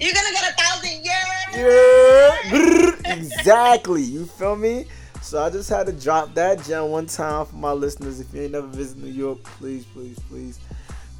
[0.00, 2.48] you're gonna get a thousand years.
[2.50, 4.02] Brrr, exactly.
[4.02, 4.86] You feel me?
[5.22, 8.20] So I just had to drop that gem one time for my listeners.
[8.20, 10.58] If you ain't never visited New York, please, please, please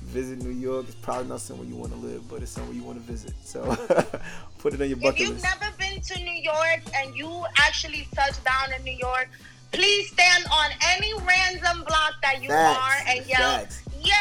[0.03, 0.87] visit New York.
[0.87, 3.35] It's probably not somewhere you want to live, but it's somewhere you want to visit.
[3.45, 3.65] So
[4.59, 5.15] put it on your bucket.
[5.15, 5.45] If you've list.
[5.45, 9.29] never been to New York and you actually touch down in New York,
[9.73, 13.83] please stand on any random block that you Facts, are and yell, facts.
[14.01, 14.15] "Yeah!"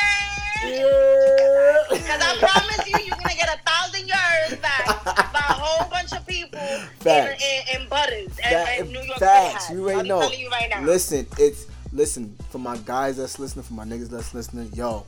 [0.66, 1.84] Yeah.
[1.90, 6.12] Because I promise you, you're gonna get a thousand yards back by a whole bunch
[6.14, 7.44] of people in, Facts.
[7.44, 9.68] in, in Butters and, That- and New York facts.
[9.68, 9.80] City.
[9.80, 10.32] You already know.
[10.32, 10.82] you right now.
[10.82, 14.72] Listen, it's listen for my guys that's listening, for my niggas that's listening.
[14.74, 15.06] Yo,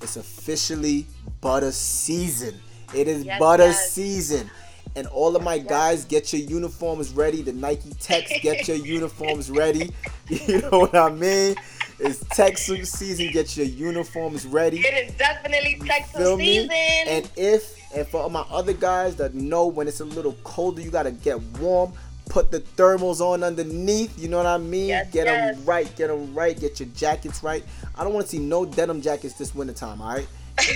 [0.00, 1.06] it's officially
[1.40, 2.58] butter season.
[2.94, 3.90] It is Yes, butter yes.
[3.92, 4.50] season.
[4.96, 7.42] And all of my guys, get your uniforms ready.
[7.42, 9.92] The Nike Techs, get your uniforms ready.
[10.28, 11.54] You know what I mean?
[12.00, 13.30] It's tech suit season.
[13.30, 14.80] Get your uniforms ready.
[14.80, 16.70] It is definitely Techs season.
[17.06, 20.90] And if and for my other guys that know when it's a little colder, you
[20.90, 21.92] gotta get warm.
[22.28, 24.18] Put the thermals on underneath.
[24.18, 24.88] You know what I mean?
[24.88, 25.94] Yes, get them right.
[25.94, 26.58] Get them right.
[26.58, 27.64] Get your jackets right.
[27.94, 30.02] I don't want to see no denim jackets this wintertime.
[30.02, 30.26] All right?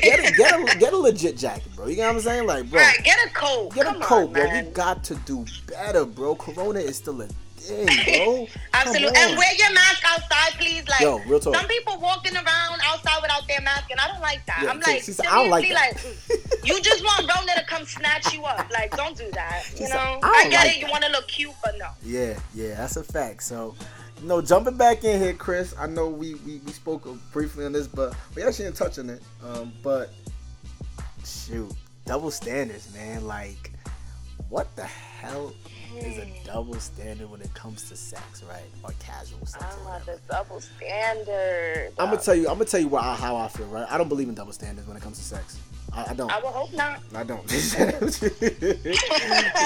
[0.03, 1.87] Get a, get a get a legit jacket, bro.
[1.87, 2.47] You know what I'm saying?
[2.47, 3.75] Like, bro, right, get a coat.
[3.75, 4.45] get Come a coat, on, bro.
[4.45, 4.67] man.
[4.67, 6.35] We got to do better, bro.
[6.35, 7.87] Corona is still a thing,
[8.27, 8.47] bro.
[8.75, 9.17] Absolutely.
[9.17, 10.87] And wear your mask outside, please.
[10.89, 11.55] Like Yo, real talk.
[11.55, 14.61] some people walking around outside without their mask, and I don't like that.
[14.65, 15.95] Yeah, I'm like, I don't like seriously, that.
[15.95, 15.97] like,
[16.63, 18.71] mm, you just want Rona to come snatch you up.
[18.71, 19.63] Like, don't do that.
[19.75, 20.81] She You said, know, "I I, get like it.
[20.83, 21.89] You want to look cute, but no.
[22.05, 23.43] Yeah, yeah, that's a fact.
[23.45, 23.75] So,
[24.21, 25.75] you know, jumping back in here, Chris.
[25.79, 29.11] I know we we, we spoke briefly on this, but we actually didn't touch on
[29.11, 29.23] it.
[29.45, 30.11] Um, but
[31.25, 31.73] shoot,
[32.05, 33.27] double standards, man.
[33.27, 33.73] Like,
[34.49, 35.55] what the hell
[35.97, 38.63] is a double standard when it comes to sex, right?
[38.85, 39.65] Or casual sex.
[39.67, 40.21] Oh, whatever.
[40.27, 41.93] the double standard.
[41.99, 42.49] I'm gonna tell you.
[42.49, 43.67] I'm gonna tell you why, how I feel.
[43.67, 43.87] Right?
[43.91, 45.59] I don't believe in double standards when it comes to sex.
[45.93, 46.31] I, I don't.
[46.31, 47.01] I will hope not.
[47.15, 47.43] I don't.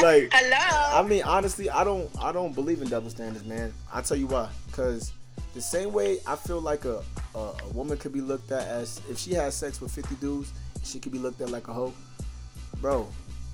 [0.03, 1.01] like, Hello.
[1.01, 3.73] I mean, honestly, I don't I don't believe in double standards, man.
[3.93, 4.49] I'll tell you why.
[4.73, 5.13] Cause
[5.55, 7.03] the same way I feel like a,
[7.35, 10.53] a a woman could be looked at as if she has sex with 50 dudes,
[10.83, 11.93] she could be looked at like a hoe.
[12.81, 13.09] Bro,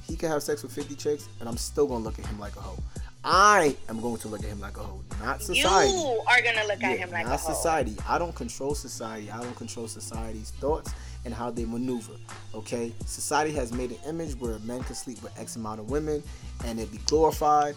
[0.06, 2.56] he can have sex with 50 chicks, and I'm still gonna look at him like
[2.56, 2.78] a hoe.
[3.22, 5.90] I am going to look at him like a hoe, not society.
[5.92, 7.48] you are gonna look at Yeah, him like not a hoe.
[7.48, 7.96] Not society.
[8.08, 9.30] I don't control society.
[9.30, 12.14] I don't control society's thoughts and how they maneuver.
[12.54, 16.22] Okay, society has made an image where men can sleep with X amount of women
[16.64, 17.74] and it be glorified,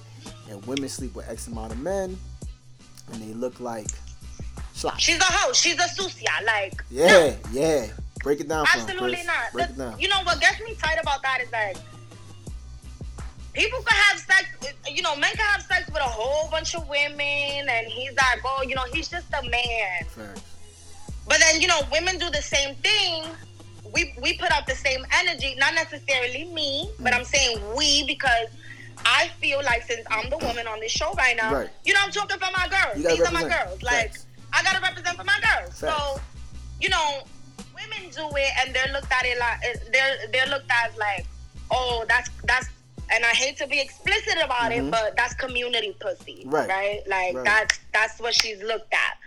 [0.49, 2.17] and women sleep with X amount of men
[3.11, 3.87] and they look like
[4.75, 4.97] schlop.
[4.97, 5.53] She's a hoe.
[5.53, 6.29] She's a sucia.
[6.45, 7.87] Like, Yeah, yeah.
[8.23, 9.51] Break it down him, Absolutely not.
[9.51, 9.99] Break The- it down.
[9.99, 11.75] You know what gets me tight about that is like
[13.53, 14.45] people can have sex.
[14.61, 17.19] with- You know, men can have sex with a whole bunch of women,
[17.69, 20.05] and he's like, oh, you know, he's just a man.
[20.05, 20.41] Facts.
[21.27, 23.25] But then, you know, women do the same thing.
[23.93, 25.55] We we put out the same energy.
[25.57, 28.47] Not necessarily me, but I'm saying we because.
[29.05, 31.69] I feel like since I'm the woman on this show right now, Right.
[31.83, 33.03] you know, I'm talking for my girls.
[33.03, 33.81] These are my girls.
[33.83, 34.27] Like, Facts.
[34.53, 35.77] I gotta represent for my girls.
[35.77, 35.79] Facts.
[35.79, 36.21] So,
[36.79, 37.23] you know,
[37.75, 39.59] women do it, and they're looked at it like
[39.91, 41.25] they're they're looked at like,
[41.69, 42.69] oh, that's that's,
[43.11, 44.87] and I hate to be explicit about Mhm.
[44.87, 46.69] it, but that's community pussy, Right.
[46.69, 47.01] Right?
[47.05, 47.43] Like Right.
[47.43, 49.17] that's that's what she's looked at.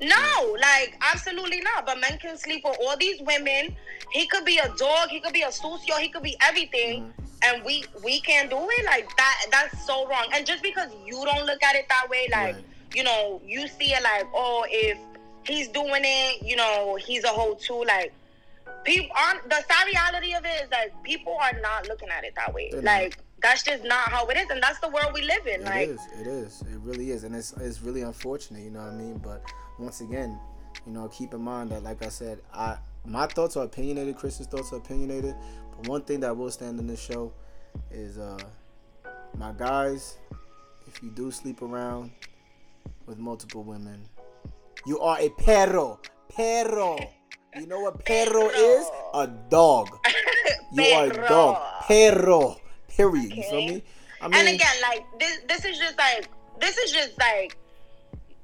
[0.00, 1.86] No, like absolutely not.
[1.86, 3.74] But men can sleep with all these women.
[4.12, 5.08] He could be a dog.
[5.08, 5.98] He could be a sucio.
[5.98, 7.02] He could be everything.
[7.02, 7.22] Mm-hmm.
[7.42, 11.22] and we we can't do it like that that's so wrong and just because you
[11.30, 12.64] don't look at it that way like Right.
[12.94, 14.96] you know you see it like oh if
[15.44, 18.10] he's doing it you know he's a hoe too like
[18.84, 22.32] people on the sad reality of it is that people are not looking at it
[22.36, 22.90] that way They're not.
[23.02, 25.64] like that's just not how it is and that's the world we live in It
[25.66, 26.00] like is.
[26.20, 26.62] It is.
[26.62, 28.62] It really is, and it's it's really unfortunate.
[28.62, 29.18] You know what I mean?
[29.18, 29.42] But
[29.78, 30.38] once again,
[30.86, 34.16] you know, keep in mind that, like I said, I my thoughts are opinionated.
[34.16, 35.34] Chris's thoughts are opinionated.
[35.76, 37.32] But one thing that will stand in this show
[37.90, 38.38] is, uh,
[39.36, 40.16] my guys,
[40.88, 42.10] if you do sleep around
[43.06, 44.08] with multiple women,
[44.86, 46.00] you are a perro.
[46.28, 46.98] Perro.
[47.54, 48.86] You know what perro is?
[49.14, 49.88] A dog.
[50.72, 51.62] You are a dog.
[51.86, 52.56] Perro.
[52.88, 53.32] Period.
[53.32, 53.66] You feel Okay.
[53.76, 53.82] me?
[54.20, 56.28] I and again, like this, this is just like
[56.60, 57.56] this is just like,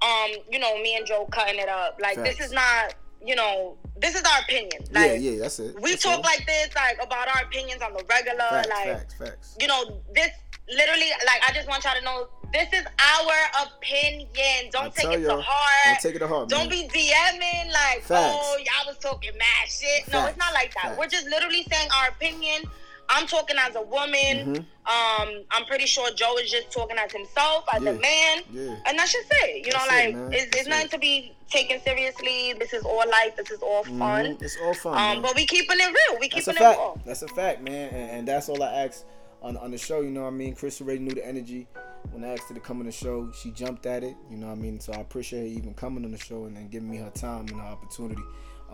[0.05, 1.99] um, you know, me and Jo cutting it up.
[2.01, 2.38] Like Facts.
[2.38, 4.83] this is not, you know, this is our opinion.
[4.93, 5.81] yeah, Like yeah, that's it.
[5.81, 8.38] we That's talk like this, like about our opinions on the regular.
[8.51, 9.57] facts, like facts, facts.
[9.61, 10.31] you know, this
[10.69, 14.29] literally, like I just want y'all to know, this is our opinion.
[14.73, 15.85] Don't I take it to heart.
[15.87, 16.71] Don't take it to heart, Don't man.
[16.71, 18.11] be DMing like, Facts.
[18.37, 20.11] oh, y'all was talking mad shit.
[20.12, 20.83] No, it's not like that.
[20.83, 20.99] Facts.
[20.99, 22.62] We're just literally saying our opinion.
[23.09, 24.57] I'm talking as a woman.
[24.57, 24.67] Mhm.
[24.87, 27.91] Um, I'm pretty sure Jo is just talking as himself, as Yeah.
[27.91, 28.43] a man.
[28.51, 28.77] Yeah.
[28.87, 29.67] And that's just it.
[29.67, 30.33] You know, That's it, like man.
[30.33, 30.91] it's, it's nothing it.
[30.93, 32.55] to be taken seriously.
[32.59, 33.37] This is all life.
[33.37, 34.25] This is all fun.
[34.37, 34.43] Mhm.
[34.43, 34.93] It's all fun.
[34.95, 35.23] Um, man.
[35.23, 36.19] but we keeping it real.
[36.21, 36.79] We keeping it fact.
[36.79, 36.95] raw.
[37.05, 37.91] That's a fact, man.
[37.91, 39.05] And, and that's all I asked
[39.43, 40.01] on, on the show.
[40.01, 40.55] You know what I mean?
[40.55, 41.67] Chris already knew the energy.
[42.11, 44.17] When I asked her to come on the show, she jumped at it.
[44.31, 44.81] You know what I mean?
[44.81, 47.41] So I appreciate her even coming on the show and, and giving me her time
[47.49, 48.23] and her opportunity.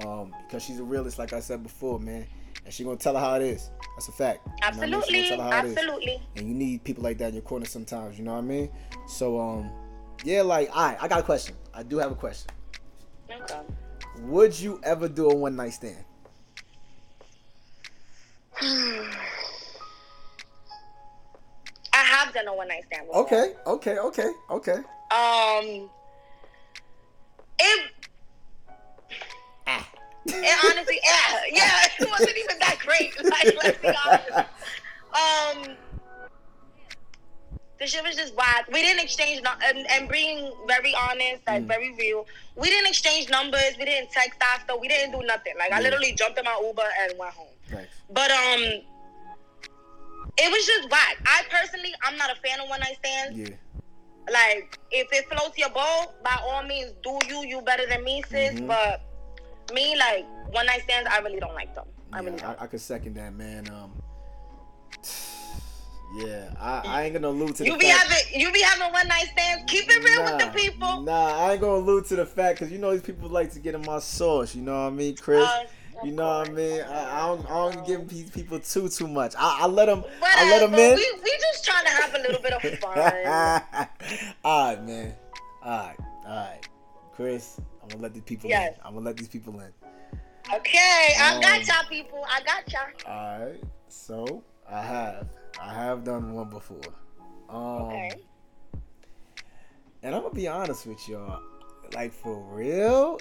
[0.05, 2.27] Um, because she's a realist, like I said before, man.
[2.69, 3.71] And she gonna tell her how it is.
[3.97, 4.47] That's a fact.
[4.47, 4.95] You know I mean?
[4.95, 5.79] Absolutely, tell her how it is.
[5.79, 6.23] absolutely.
[6.37, 8.19] And you need people like that in your corner sometimes.
[8.19, 8.71] You know what I mean?
[9.07, 9.71] So um,
[10.23, 11.57] yeah, like, all right, I got a question.
[11.73, 12.51] I do have a question.
[13.31, 13.61] Okay.
[14.21, 16.05] Would you ever do a one night stand?
[18.61, 19.15] I
[21.95, 23.07] have done a one night stand.
[23.07, 23.23] before.
[23.23, 24.77] Okay, okay, okay, okay.
[25.11, 25.89] Um.
[27.61, 27.93] It.
[30.35, 33.13] It honestly, yeah, yeah, it wasn't even that great.
[33.25, 34.49] Like, let's be honest.
[35.15, 35.77] Um,
[37.79, 38.67] the shit was just whack.
[38.73, 41.69] We didn't exchange, nu- and, and being very honest, like Mm.
[41.69, 43.75] very real, we didn't exchange numbers.
[43.79, 44.77] We didn't text after.
[44.77, 45.55] We didn't do nothing.
[45.59, 47.47] Like I literally jumped in my Uber and went home.
[47.69, 47.95] Thanks.
[48.11, 48.63] But um,
[50.39, 51.19] it was just whack.
[51.27, 53.39] I personally, I'm not a fan of one night stands.
[53.39, 53.57] Yeah.
[54.31, 57.45] Like, if it floats your boat, by all means, do you.
[57.47, 58.55] You better than me, sis.
[58.61, 58.67] Mhm.
[58.67, 59.01] But
[59.73, 61.87] me, like, one night stands, I really don't like them.
[62.13, 62.59] I really don't.
[62.61, 63.69] I, I could second that, man.
[63.69, 63.93] Um,
[66.17, 68.09] yeah, I, I ain't gonna allude to the You be fact.
[68.09, 69.71] having, you be having one night stands.
[69.71, 71.03] Keep it real with the people.
[71.03, 73.61] Nah, I ain't gonna allude to the fact because you know these people like to
[73.61, 74.55] get in my sauce.
[74.55, 75.45] You know what I mean, Chris?
[75.47, 75.65] Uh,
[76.05, 76.81] you know what I mean?
[76.81, 79.35] I, I don't, I don't give these people too too much.
[79.37, 80.95] I, I let them, I let them in.
[80.95, 83.89] We, we just trying to have a little bit of fun.
[84.45, 85.15] all right, man.
[85.63, 86.69] All right, all right,
[87.13, 87.61] Chris.
[87.89, 88.75] I'm gonna let these people Yes.
[88.75, 88.81] in.
[88.85, 89.73] I'm gonna let these people in.
[90.55, 92.23] okay, I Um, got y'all, people.
[92.29, 92.83] I got y'all.
[93.07, 93.63] All right.
[93.89, 96.93] So I have, I have done one before.
[97.49, 98.21] Um, Okay.
[100.03, 101.41] And I'm gonna be honest with y'all,
[101.93, 103.19] like for real,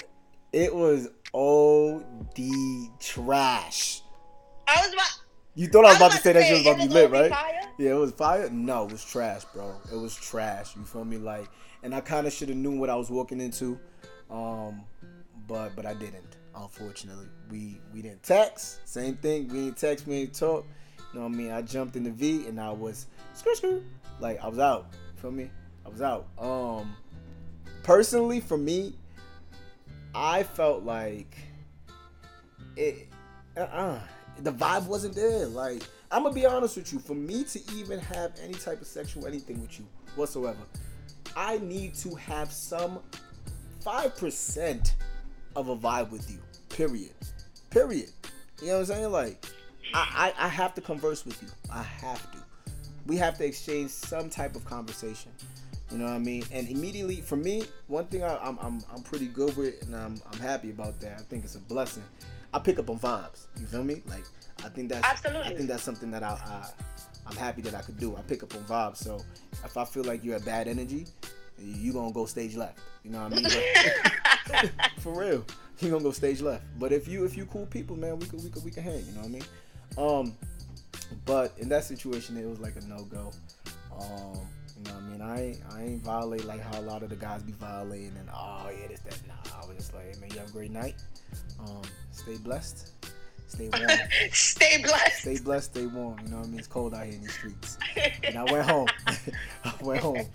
[0.51, 4.01] it was OD trash.
[4.67, 5.05] I was about.
[5.55, 7.09] You thought I was I about to say that shit was about to be lit,
[7.09, 7.31] right?
[7.31, 7.61] fire?
[7.79, 8.49] Yeah, it was fire.
[8.51, 9.75] No, it was trash, bro.
[9.91, 10.75] It was trash.
[10.75, 11.17] You feel me?
[11.17, 11.47] Like,
[11.81, 13.79] and I kind of should have knew what I was walking into,
[14.29, 14.81] um,
[15.47, 16.37] but but I didn't.
[16.55, 18.87] Unfortunately, we we didn't text.
[18.87, 19.47] Same thing.
[19.47, 20.07] We didn't text.
[20.07, 20.65] We didn't talk.
[21.13, 21.51] You know what I mean?
[21.51, 23.83] I jumped in the V and I was skirt skirt.
[24.19, 24.93] Like I was out.
[25.15, 25.49] Feel me?
[25.85, 26.27] I was out.
[26.37, 26.95] Um,
[27.83, 28.93] personally, for me,
[30.13, 31.37] I felt like
[32.75, 33.07] it.
[33.55, 33.99] Uh-uh.
[34.39, 35.45] The vibe wasn't there.
[35.45, 36.99] Like I'm gonna be honest with you.
[36.99, 39.85] For me to even have any type of sexual anything with you
[40.15, 40.59] whatsoever,
[41.35, 42.99] I need to have some
[43.87, 44.95] five percent
[45.55, 46.39] of a vibe with you.
[46.67, 47.13] Period.
[47.69, 48.09] Period.
[48.61, 49.11] You know what I'm saying?
[49.13, 49.45] Like
[49.93, 51.47] I, I I have to converse with you.
[51.71, 52.37] I have to.
[53.05, 55.31] We have to exchange some type of conversation.
[55.89, 56.43] You know what I mean?
[56.51, 60.19] And immediately, for me, one thing I, I'm, I'm I'm pretty good with, and I'm
[60.33, 61.13] I'm happy about that.
[61.19, 62.03] I think it's a blessing.
[62.53, 63.47] I pick up on vibes.
[63.57, 64.01] You feel me?
[64.07, 64.25] Like
[64.65, 65.53] I think that's Absolutely.
[65.53, 66.69] I think that's something that I, I
[67.25, 68.17] I'm happy that I could do.
[68.17, 68.97] I pick up on vibes.
[68.97, 69.21] So
[69.63, 71.05] if I feel like you're at bad energy,
[71.59, 72.79] you gonna go stage left.
[73.03, 74.71] You know what I mean?
[74.99, 75.45] For real,
[75.79, 76.63] you gonna go stage left.
[76.79, 79.05] But if you if you cool people, man, we could we could we can hang.
[79.05, 79.43] You know what I mean?
[79.97, 80.37] Um,
[81.25, 83.31] but in that situation, it was like a no go.
[83.99, 84.39] Um,
[84.77, 85.21] you know what I mean?
[85.21, 88.29] I ain't I ain't violate like how a lot of the guys be violating and
[88.33, 89.19] oh yeah this that.
[89.27, 90.95] Nah, I was just like, hey, man, you have a great night.
[91.59, 91.81] Um,
[92.11, 92.91] stay blessed,
[93.47, 93.89] Stay warm.
[94.31, 95.21] Stay blessed.
[95.21, 96.17] stay blessed, stay warm.
[96.23, 96.59] You know what I mean?
[96.59, 97.77] It's cold out here in these streets.
[98.23, 98.87] And I went home.
[99.63, 100.25] I went home.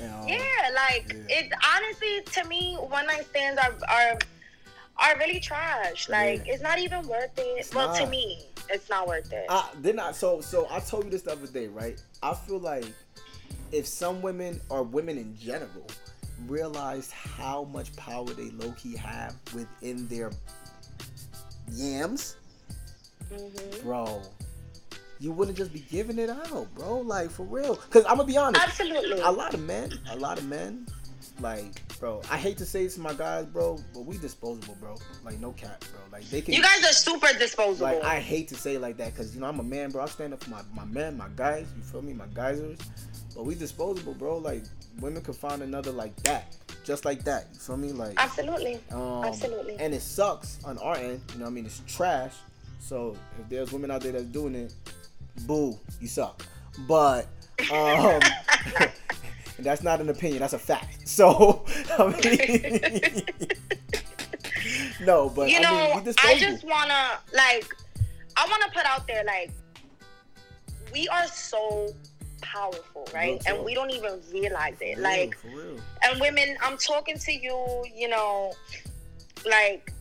[0.00, 0.36] And, um, Yeah,
[0.74, 1.36] like Yeah.
[1.36, 1.52] it.
[1.74, 4.18] Honestly, to me, one night stands are are
[4.98, 6.08] are really trash.
[6.08, 6.52] Like Yeah.
[6.54, 7.42] it's not even worth it.
[7.58, 9.46] It's well, to me, it's not worth it.
[9.48, 10.16] I did not.
[10.16, 12.00] So so I told you this the other day, right?
[12.22, 12.86] I feel like
[13.72, 15.86] if some women or women in general
[16.46, 20.30] realized how much power they low key have within their
[21.72, 22.36] yams,
[23.30, 23.82] Mhm.
[23.82, 24.22] bro,
[25.20, 26.98] you wouldn't just be giving it out, bro.
[26.98, 27.76] Like for real.
[27.76, 28.62] Cause I'm gonna be honest.
[28.62, 29.20] Absolutely.
[29.20, 30.86] a lot of men, a lot of men,
[31.40, 34.96] like, bro, I hate to say this to my guys, bro, but we disposable, bro.
[35.24, 36.00] Like, no cap, bro.
[36.10, 36.54] Like, they can.
[36.54, 37.86] You guys are super disposable.
[37.86, 40.02] like, I hate to say it like that because, you know, I'm a man, bro.
[40.02, 42.12] I stand up for my, my men, my guys, you feel me?
[42.12, 42.78] My geysers.
[43.36, 44.38] But we disposable, bro.
[44.38, 44.64] Like,
[45.00, 46.56] women can find another like that.
[46.82, 47.46] Just like that.
[47.52, 47.92] You feel me?
[47.92, 48.80] Like, Absolutely.
[48.90, 49.76] um, Absolutely.
[49.78, 51.20] And it sucks on our end.
[51.32, 51.66] You know what I mean?
[51.66, 52.34] It's trash.
[52.80, 54.74] So if there's women out there that's doing it,
[55.46, 56.44] boo, you suck.
[56.86, 57.26] But
[57.72, 58.20] um,
[59.58, 60.40] that's not an opinion.
[60.40, 60.94] That's a fact.
[61.08, 61.64] So
[61.98, 63.24] I mean,
[65.06, 67.66] no, but you I know, mean, we I just wanna like,
[68.36, 69.50] I wanna put out there like,
[70.92, 71.88] we are so
[72.40, 73.42] powerful, right?
[73.48, 74.98] And we don't even realize it.
[74.98, 75.36] Real, Like,
[76.04, 78.52] and women, I'm talking to you, you know,
[79.44, 79.92] like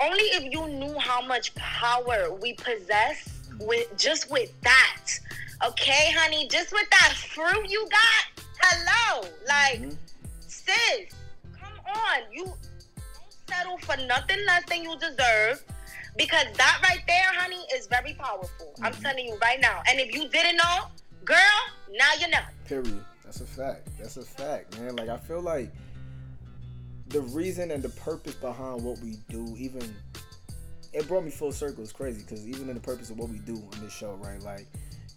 [0.00, 3.33] only if you knew how much power we possess
[3.66, 5.02] with just with that.
[5.64, 8.44] Okay, honey, just with that fruit you got.
[8.60, 9.28] Hello.
[9.46, 9.96] Like, Mhm.
[10.40, 11.14] sis,
[11.58, 12.32] come on.
[12.32, 15.64] You don't settle for nothing less than you deserve.
[16.16, 18.74] Because that right there, honey, is very powerful.
[18.82, 19.02] I'm Mhm.
[19.02, 19.82] telling you right now.
[19.88, 20.88] And if you didn't know,
[21.24, 21.38] girl,
[21.90, 22.44] now you know.
[22.66, 23.04] Period.
[23.24, 23.88] That's a fact.
[23.98, 24.96] That's a fact, man.
[24.96, 25.72] Like I feel like
[27.08, 29.94] the reason and the purpose behind what we do, even
[30.94, 31.82] it brought me full circle.
[31.82, 34.40] It's crazy because even in the purpose of what we do on this show, right?
[34.40, 34.66] Like,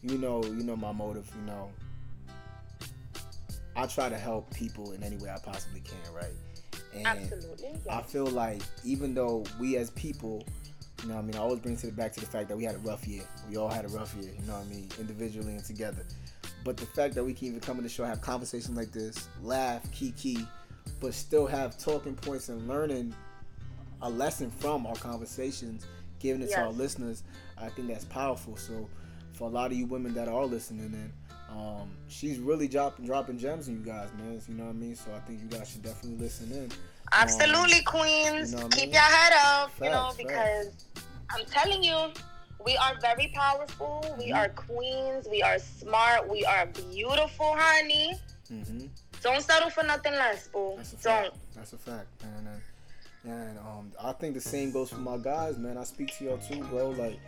[0.01, 1.29] you know, you know my motive.
[1.39, 1.71] You know,
[3.75, 6.33] I try to help people in any way I possibly can, right?
[6.95, 7.75] And Absolutely.
[7.89, 10.43] I feel like even though we as people,
[11.03, 12.57] you know, what I mean, I always bring to the back to the fact that
[12.57, 13.23] we had a rough year.
[13.47, 16.03] We all had a rough year, you know what I mean, individually and together.
[16.63, 19.27] But the fact that we can even come in the show, have conversations like this,
[19.43, 20.39] laugh, kiki,
[20.99, 23.13] but still have talking points and learning
[24.01, 25.85] a lesson from our conversations,
[26.19, 27.23] giving it to our listeners,
[27.57, 28.55] I think that's powerful.
[28.57, 28.87] So
[29.33, 31.13] for a lot of you women that are listening in,
[31.49, 34.41] um, she's really dropping dropping gems on you guys, man.
[34.47, 34.95] You know what I mean?
[34.95, 36.71] So I think you guys should definitely listen in.
[37.13, 38.51] Absolutely, queens.
[38.51, 38.93] you know what I Keep mean?
[38.93, 40.67] your head up, you know, Facts, because
[41.31, 42.11] I'm telling you,
[42.65, 44.15] we are very powerful.
[44.17, 44.35] We Mhm.
[44.35, 45.27] are queens.
[45.31, 46.27] We are smart.
[46.29, 48.19] We are beautiful, honey.
[48.49, 48.87] hmm
[49.21, 50.73] Don't settle for nothing less, boo.
[50.75, 51.23] That's a Don't.
[51.33, 51.37] fact.
[51.55, 52.61] That's a fact, man.
[53.23, 55.77] And, um, I think the same goes for my guys, man.
[55.77, 56.91] I speak to y'all too, bro.
[56.91, 57.19] Like,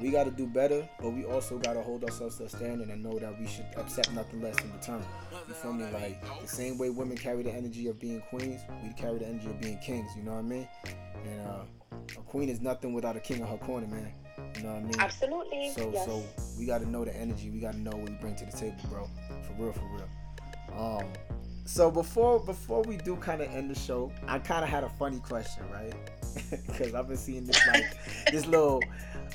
[0.00, 2.88] we got to do better, but we also got to hold ourselves to a standard
[2.88, 5.02] and know that we should accept nothing less in return.
[5.48, 5.84] You feel me?
[5.92, 9.48] Like, the same way women carry the energy of being queens, we carry the energy
[9.48, 10.10] of being kings.
[10.16, 10.68] You know what I mean?
[11.24, 11.62] And uh,
[12.16, 14.12] a queen is nothing without a king in her corner, man.
[14.56, 14.94] You know what I mean?
[14.98, 15.72] Absolutely.
[15.76, 16.06] So yes.
[16.06, 16.22] so
[16.58, 17.50] we got to know the energy.
[17.50, 19.08] We got to know what we bring to the table, bro.
[19.46, 20.08] For real, for real.
[20.78, 21.04] Um,
[21.70, 24.88] so before before we do kind of end the show, I kind of had a
[24.88, 25.94] funny question, right?
[26.66, 27.84] Because I've been seeing this like
[28.32, 28.82] this little,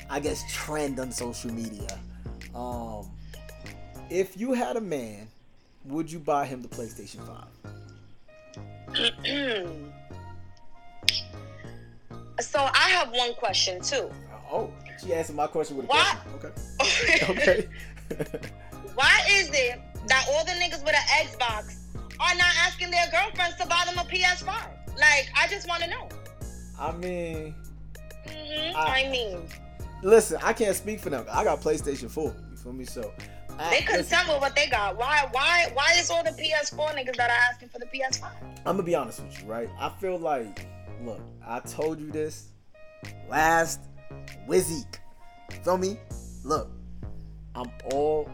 [0.09, 1.88] I guess, trend on social media.
[2.53, 3.09] Um,
[4.09, 5.29] if you had a man,
[5.86, 7.47] would you buy him the PlayStation Five?
[12.41, 14.09] so I have one question too.
[14.51, 14.69] Oh,
[15.01, 16.17] she answered my question with a What?
[16.39, 17.29] question.
[17.29, 17.69] Okay.
[18.11, 18.39] Okay.
[18.93, 21.84] Why is it that all the niggas with an Xbox
[22.20, 24.47] are not asking their girlfriends to buy them a PS5?
[24.97, 26.09] Like, I just want to know.
[26.80, 27.55] I mean,
[28.28, 29.47] hmm I- I mean,
[30.03, 31.26] listen, I can't speak for them.
[31.32, 32.34] I got PlayStation 4.
[32.51, 32.86] You feel me?
[32.86, 33.11] So
[33.57, 34.97] I, they listen, content with what they got.
[34.97, 35.28] Why?
[35.32, 35.70] Why?
[35.74, 38.26] Why is all the PS4 niggas that are asking for the PS5?
[38.66, 39.70] I'm gonna be honest with you, right?
[39.80, 40.68] I feel like,
[41.03, 42.49] look, I told you this
[43.30, 43.82] last
[44.47, 44.84] Wizzy.
[45.63, 45.97] Feel me?
[46.43, 46.70] Look,
[47.55, 48.30] I'm all,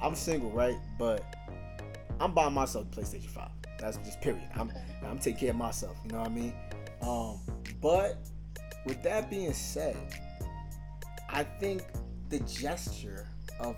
[0.00, 0.76] I'm single, right?
[0.98, 1.24] But
[2.20, 3.48] I'm buying myself PlayStation 5.
[3.78, 4.48] That's just period.
[4.54, 4.72] I'm,
[5.04, 5.96] I'm taking care of myself.
[6.04, 6.54] You know what I mean?
[7.02, 7.40] Um,
[7.80, 8.18] but
[8.86, 9.96] with that being said,
[11.28, 11.82] I think
[12.28, 13.26] the gesture
[13.58, 13.76] of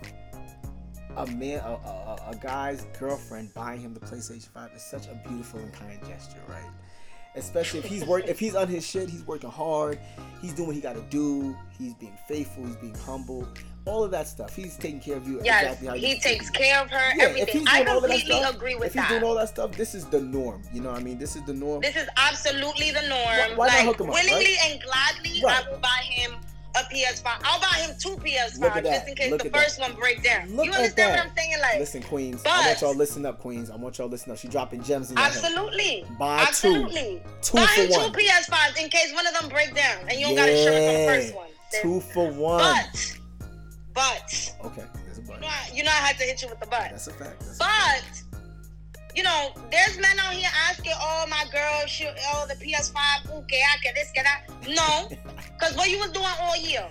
[1.17, 5.21] a man, a, a, a guy's girlfriend buying him the PlayStation 5 is such a
[5.27, 6.69] beautiful and kind gesture, right?
[7.35, 9.99] Especially if he's work, if he's on his shit, he's working hard,
[10.41, 13.45] he's doing what he got to do, he's being faithful, he's being humble,
[13.85, 14.55] all of that stuff.
[14.55, 16.97] He's taking care of you Yes, exactly how you he takes care of her.
[17.15, 17.59] Yeah, if everything.
[17.61, 19.71] he's I doing all that completely stuff, agree with if he's doing all that stuff,
[19.73, 20.61] this is the norm.
[20.73, 21.17] You know what I mean?
[21.19, 21.81] This is the norm.
[21.81, 23.21] This is absolutely the norm.
[23.21, 24.71] Why- why not like hook him up, willingly right?
[24.71, 25.65] and gladly, Right.
[25.67, 26.35] I will buy him
[26.89, 27.41] PS5.
[27.43, 29.63] I'll buy him two PS5 just in case Look the at that.
[29.63, 30.55] first one break down.
[30.55, 31.53] Look you understand what I'm saying?
[31.61, 33.69] Like, Listen, Queens, I want y'all listen up, Queens.
[33.69, 34.37] I want y'all listen up.
[34.37, 35.35] She dropping gems in your head.
[35.35, 36.47] absolutely, Buy two.
[36.47, 37.21] absolutely.
[37.41, 38.11] Two buy for him one.
[38.13, 40.93] two PS5s in case one of them break down and you don't got insurance on
[40.93, 41.47] the first one.
[41.81, 42.59] Two for one.
[42.59, 43.17] But,
[43.93, 45.41] but, Okay, there's a you but.
[45.41, 46.89] know, I, you know I had to hit you with the but.
[46.91, 47.39] That's a fact.
[47.39, 48.23] That's a fact.
[49.15, 53.43] You know, there's men out here asking, "Oh, my girl, she, oh, the PS5, ooh,
[53.47, 55.09] que I, que this, que that." No,
[55.57, 56.85] because what you was doing all year,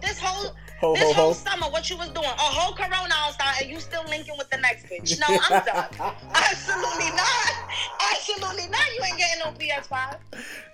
[0.00, 1.32] this whole Ho, this ho, whole ho.
[1.32, 4.58] summer, what you was doing, a whole Corona outside, and you still linking with the
[4.58, 5.18] next bitch.
[5.20, 5.86] No, I'm done.
[6.34, 7.52] Absolutely not.
[8.12, 8.84] Absolutely not.
[8.92, 10.16] You ain't getting no PS5.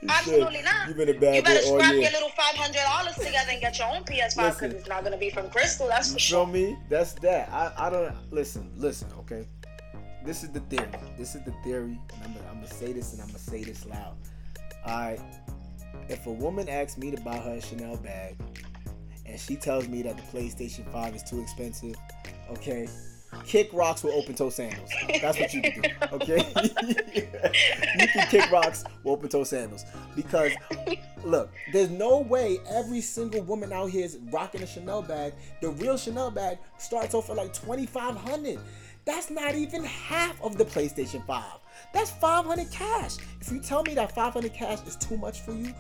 [0.03, 0.64] You Absolutely should.
[0.64, 0.89] not.
[0.89, 3.61] You've been a bad You better all scrap your little five hundred dollars together and
[3.61, 5.87] get your own PS5 because it's not gonna be from Crystal.
[5.87, 6.47] That's You for sure.
[6.47, 6.76] me?
[6.89, 7.51] That's that.
[7.53, 8.70] I, I don't listen.
[8.76, 9.47] Listen, okay.
[10.25, 10.89] This is the theory.
[11.16, 13.64] This is the theory, and I'm gonna, I'm gonna say this and I'm gonna say
[13.64, 14.16] this loud.
[14.87, 15.21] All right.
[16.09, 18.37] If a woman asks me to buy her a Chanel bag,
[19.27, 21.95] and she tells me that the PlayStation 5 is too expensive,
[22.51, 22.89] okay,
[23.47, 24.91] kick rocks with open toe sandals.
[25.21, 26.39] That's what you can do, okay?
[27.14, 29.85] you can kick rocks with open toe sandals
[30.16, 30.53] because
[31.25, 35.33] look, there's no way every single woman out here is rocking a Chanel bag.
[35.61, 38.59] The real Chanel bag starts off at like 2500
[39.11, 41.45] That's not even half of the PlayStation 5.
[41.93, 43.17] That's 500 cash.
[43.41, 45.75] If you tell me that 500 cash is too much for you,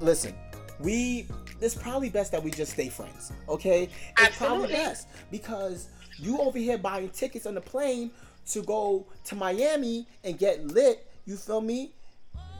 [0.00, 0.32] listen,
[0.78, 1.26] we
[1.60, 3.88] it's probably best that we just stay friends, okay?
[4.20, 5.88] It's probably best because
[6.20, 8.12] you over here buying tickets on the plane
[8.50, 11.94] to go to Miami and get lit, you feel me?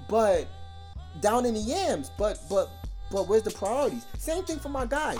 [0.09, 0.49] But
[1.20, 2.68] down in the yams, but but
[3.12, 4.05] but where's the priorities?
[4.18, 5.18] Same thing for my guys.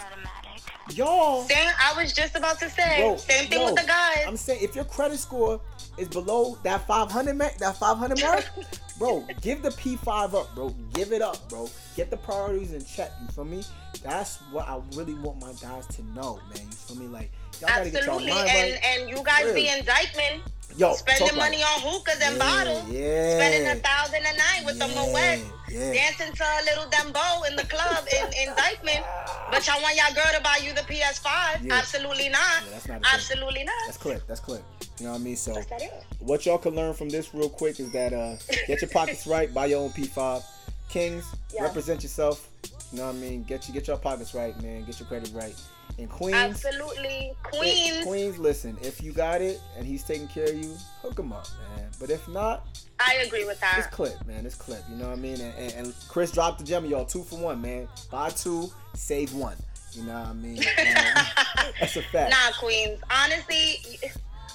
[0.95, 4.25] Y'all Same, I was just about to say, Bro, same thing yo, with the guys.
[4.27, 5.61] I'm saying if your credit score
[5.99, 8.45] is below that 500 ma- that 500 mark,
[8.99, 10.75] bro, give the P5 up, bro.
[10.95, 11.69] Give it up, bro.
[11.97, 13.11] Get the priorities in check.
[13.21, 13.63] You feel me?
[14.03, 16.65] That's what I really want my guys to know, man.
[16.65, 17.07] You feel me?
[17.09, 17.31] Like
[17.61, 18.85] y'all gotta get y'all Absolutely, mind and right.
[18.85, 19.55] and you guys Real.
[19.55, 20.41] being Dyckman,
[20.77, 23.37] Yo, spending money on hookahs and Yeah, bottles, yeah.
[23.39, 24.95] spending a thousand a night with the Yeah,
[25.39, 25.93] Moet, yeah.
[25.93, 29.03] dancing to a little dembow in the club in in Dyckman.
[29.51, 31.63] But y'all want y'all girl to buy you the PS5?
[31.65, 31.75] Yeah.
[31.75, 32.63] Absolutely not.
[32.71, 33.01] Not a thing.
[33.15, 33.75] Absolutely not.
[33.87, 34.27] That's clip.
[34.27, 34.63] That's clip.
[34.99, 35.37] You know what I mean?
[35.37, 36.05] So That's that it.
[36.19, 38.37] what y'all can learn from this real quick is that uh
[38.67, 40.43] get your pockets right, buy your own P5.
[40.91, 41.25] Kings,
[41.61, 42.49] represent yourself.
[42.93, 43.43] You know what I mean?
[43.45, 44.85] Get you get your pockets right, man.
[44.85, 45.55] Get your credit right.
[45.99, 48.05] And Queens, Absolutely, it- Queens.
[48.05, 51.47] Queens, listen, if you got it and he's taking care of you, hook him up,
[51.77, 51.89] man.
[51.99, 52.67] But if not,
[53.01, 53.77] I agree with that.
[53.79, 54.45] it's clip, man.
[54.45, 54.83] It's clip.
[54.91, 55.41] You know what I mean?
[55.41, 57.07] And, and, and Chris dropped the gem, y'all.
[57.07, 57.89] Two for one, man.
[58.11, 59.57] Buy two, save one.
[59.93, 60.63] You know what I mean?
[60.79, 62.31] Um, that's a fact.
[62.31, 63.01] Nah, Queens.
[63.11, 63.77] Honestly,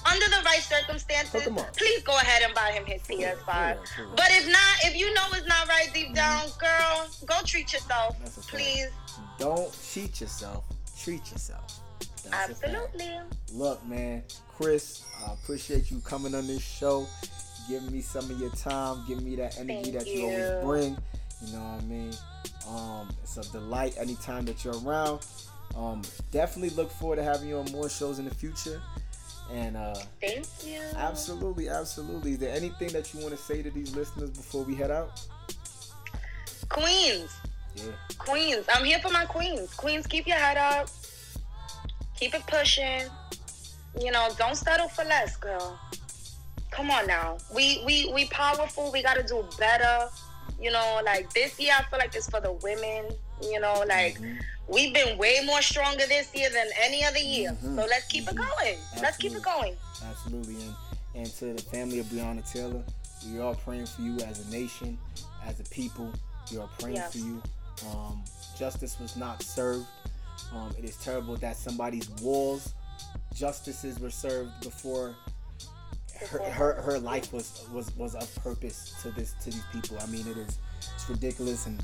[0.06, 1.76] under the right circumstances, Hook 'em up.
[1.76, 3.34] please go ahead and buy him his PS5.
[3.44, 4.12] for real, for real.
[4.16, 8.16] But if not, if you know it's not right deep down, girl, go treat yourself,
[8.48, 8.88] please.
[9.38, 10.64] Don't cheat yourself.
[11.02, 11.80] Treat yourself.
[12.30, 12.62] That's.
[12.62, 13.10] Absolutely.
[13.52, 14.22] Look, man,
[14.56, 17.06] Chris, I appreciate you coming on this show,
[17.68, 20.20] giving me some of your time, giving me that energy Thank that you.
[20.20, 20.26] you.
[20.26, 20.96] always bring.
[21.44, 22.12] You know what I mean?
[22.68, 25.26] Um, it's a delight anytime that you're around.
[25.76, 28.80] Um, definitely look forward to having you on more shows in the future.
[29.52, 30.80] And uh, Thank you.
[30.96, 32.32] absolutely, absolutely.
[32.32, 35.20] Is there anything that you want to say to these listeners before we head out?
[36.68, 37.30] Queens.
[37.74, 37.84] Yeah.
[38.18, 38.66] Queens.
[38.72, 39.72] I'm here for my queens.
[39.74, 40.88] Queens, keep your head up.
[42.18, 43.02] Keep it pushing.
[44.00, 45.78] You know, don't settle for less, girl.
[46.70, 47.36] Come on now.
[47.54, 48.90] We we we powerful.
[48.92, 50.08] We gotta do better.
[50.60, 53.06] You know, like this year I feel like it's for the women.
[53.42, 54.18] You know, like
[54.68, 57.50] we've been way more stronger this year than any other year.
[57.62, 57.76] Mhm.
[57.76, 58.48] So let's keep it Mhm.
[58.48, 58.78] going.
[59.02, 59.76] Let's keep it going.
[60.08, 60.54] Absolutely.
[60.54, 60.74] And,
[61.14, 62.82] and to the family of Breonna Taylor,
[63.26, 64.96] we are praying for you as a nation,
[65.44, 66.10] as a people.
[66.50, 67.12] We are praying Yes.
[67.12, 67.42] for you.
[67.90, 68.22] Um,
[68.58, 69.86] justice was not served.
[70.54, 72.74] Um, it is terrible that somebody's walls,
[73.34, 75.14] justices were served before
[76.30, 79.98] her, her, her life was, was was of purpose to this to these people.
[80.00, 80.58] I mean, it is
[80.94, 81.82] it's ridiculous and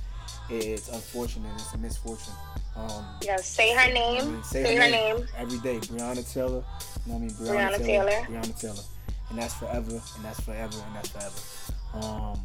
[0.50, 1.50] it's unfortunate.
[1.54, 2.32] It's a misfortune.
[2.76, 4.32] Um, Yes, say her I name.
[4.32, 5.26] mean, say, her name.
[5.36, 5.78] every day.
[5.78, 6.62] Breonna Taylor.
[7.06, 7.30] You know what I mean?
[7.30, 8.10] Breonna Taylor.
[8.10, 8.82] Breonna Taylor.
[9.30, 12.06] And that's forever, and that's forever, and that's forever.
[12.06, 12.40] Um,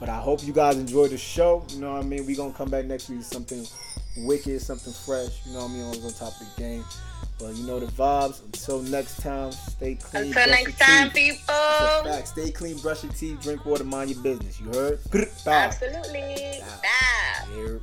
[0.00, 1.64] but I hope you guys enjoyed the show.
[1.70, 2.26] You know what I mean?
[2.26, 3.66] We're going to come back next week with something
[4.18, 5.46] wicked, something fresh.
[5.46, 5.84] You know what I mean?
[5.84, 6.84] Always on top of the game.
[7.38, 8.44] But you know the vibes.
[8.44, 10.26] Until next time, stay clean.
[10.26, 11.40] Until next time, teeth.
[11.40, 12.04] People.
[12.04, 12.28] fact.
[12.28, 14.60] Stay clean, brush your teeth, drink water, mind your business.
[14.60, 15.00] You heard?
[15.44, 15.52] Bye.
[15.52, 16.60] Absolutely.
[16.60, 16.80] Wow.
[16.82, 17.54] Bye.
[17.54, 17.80] Here.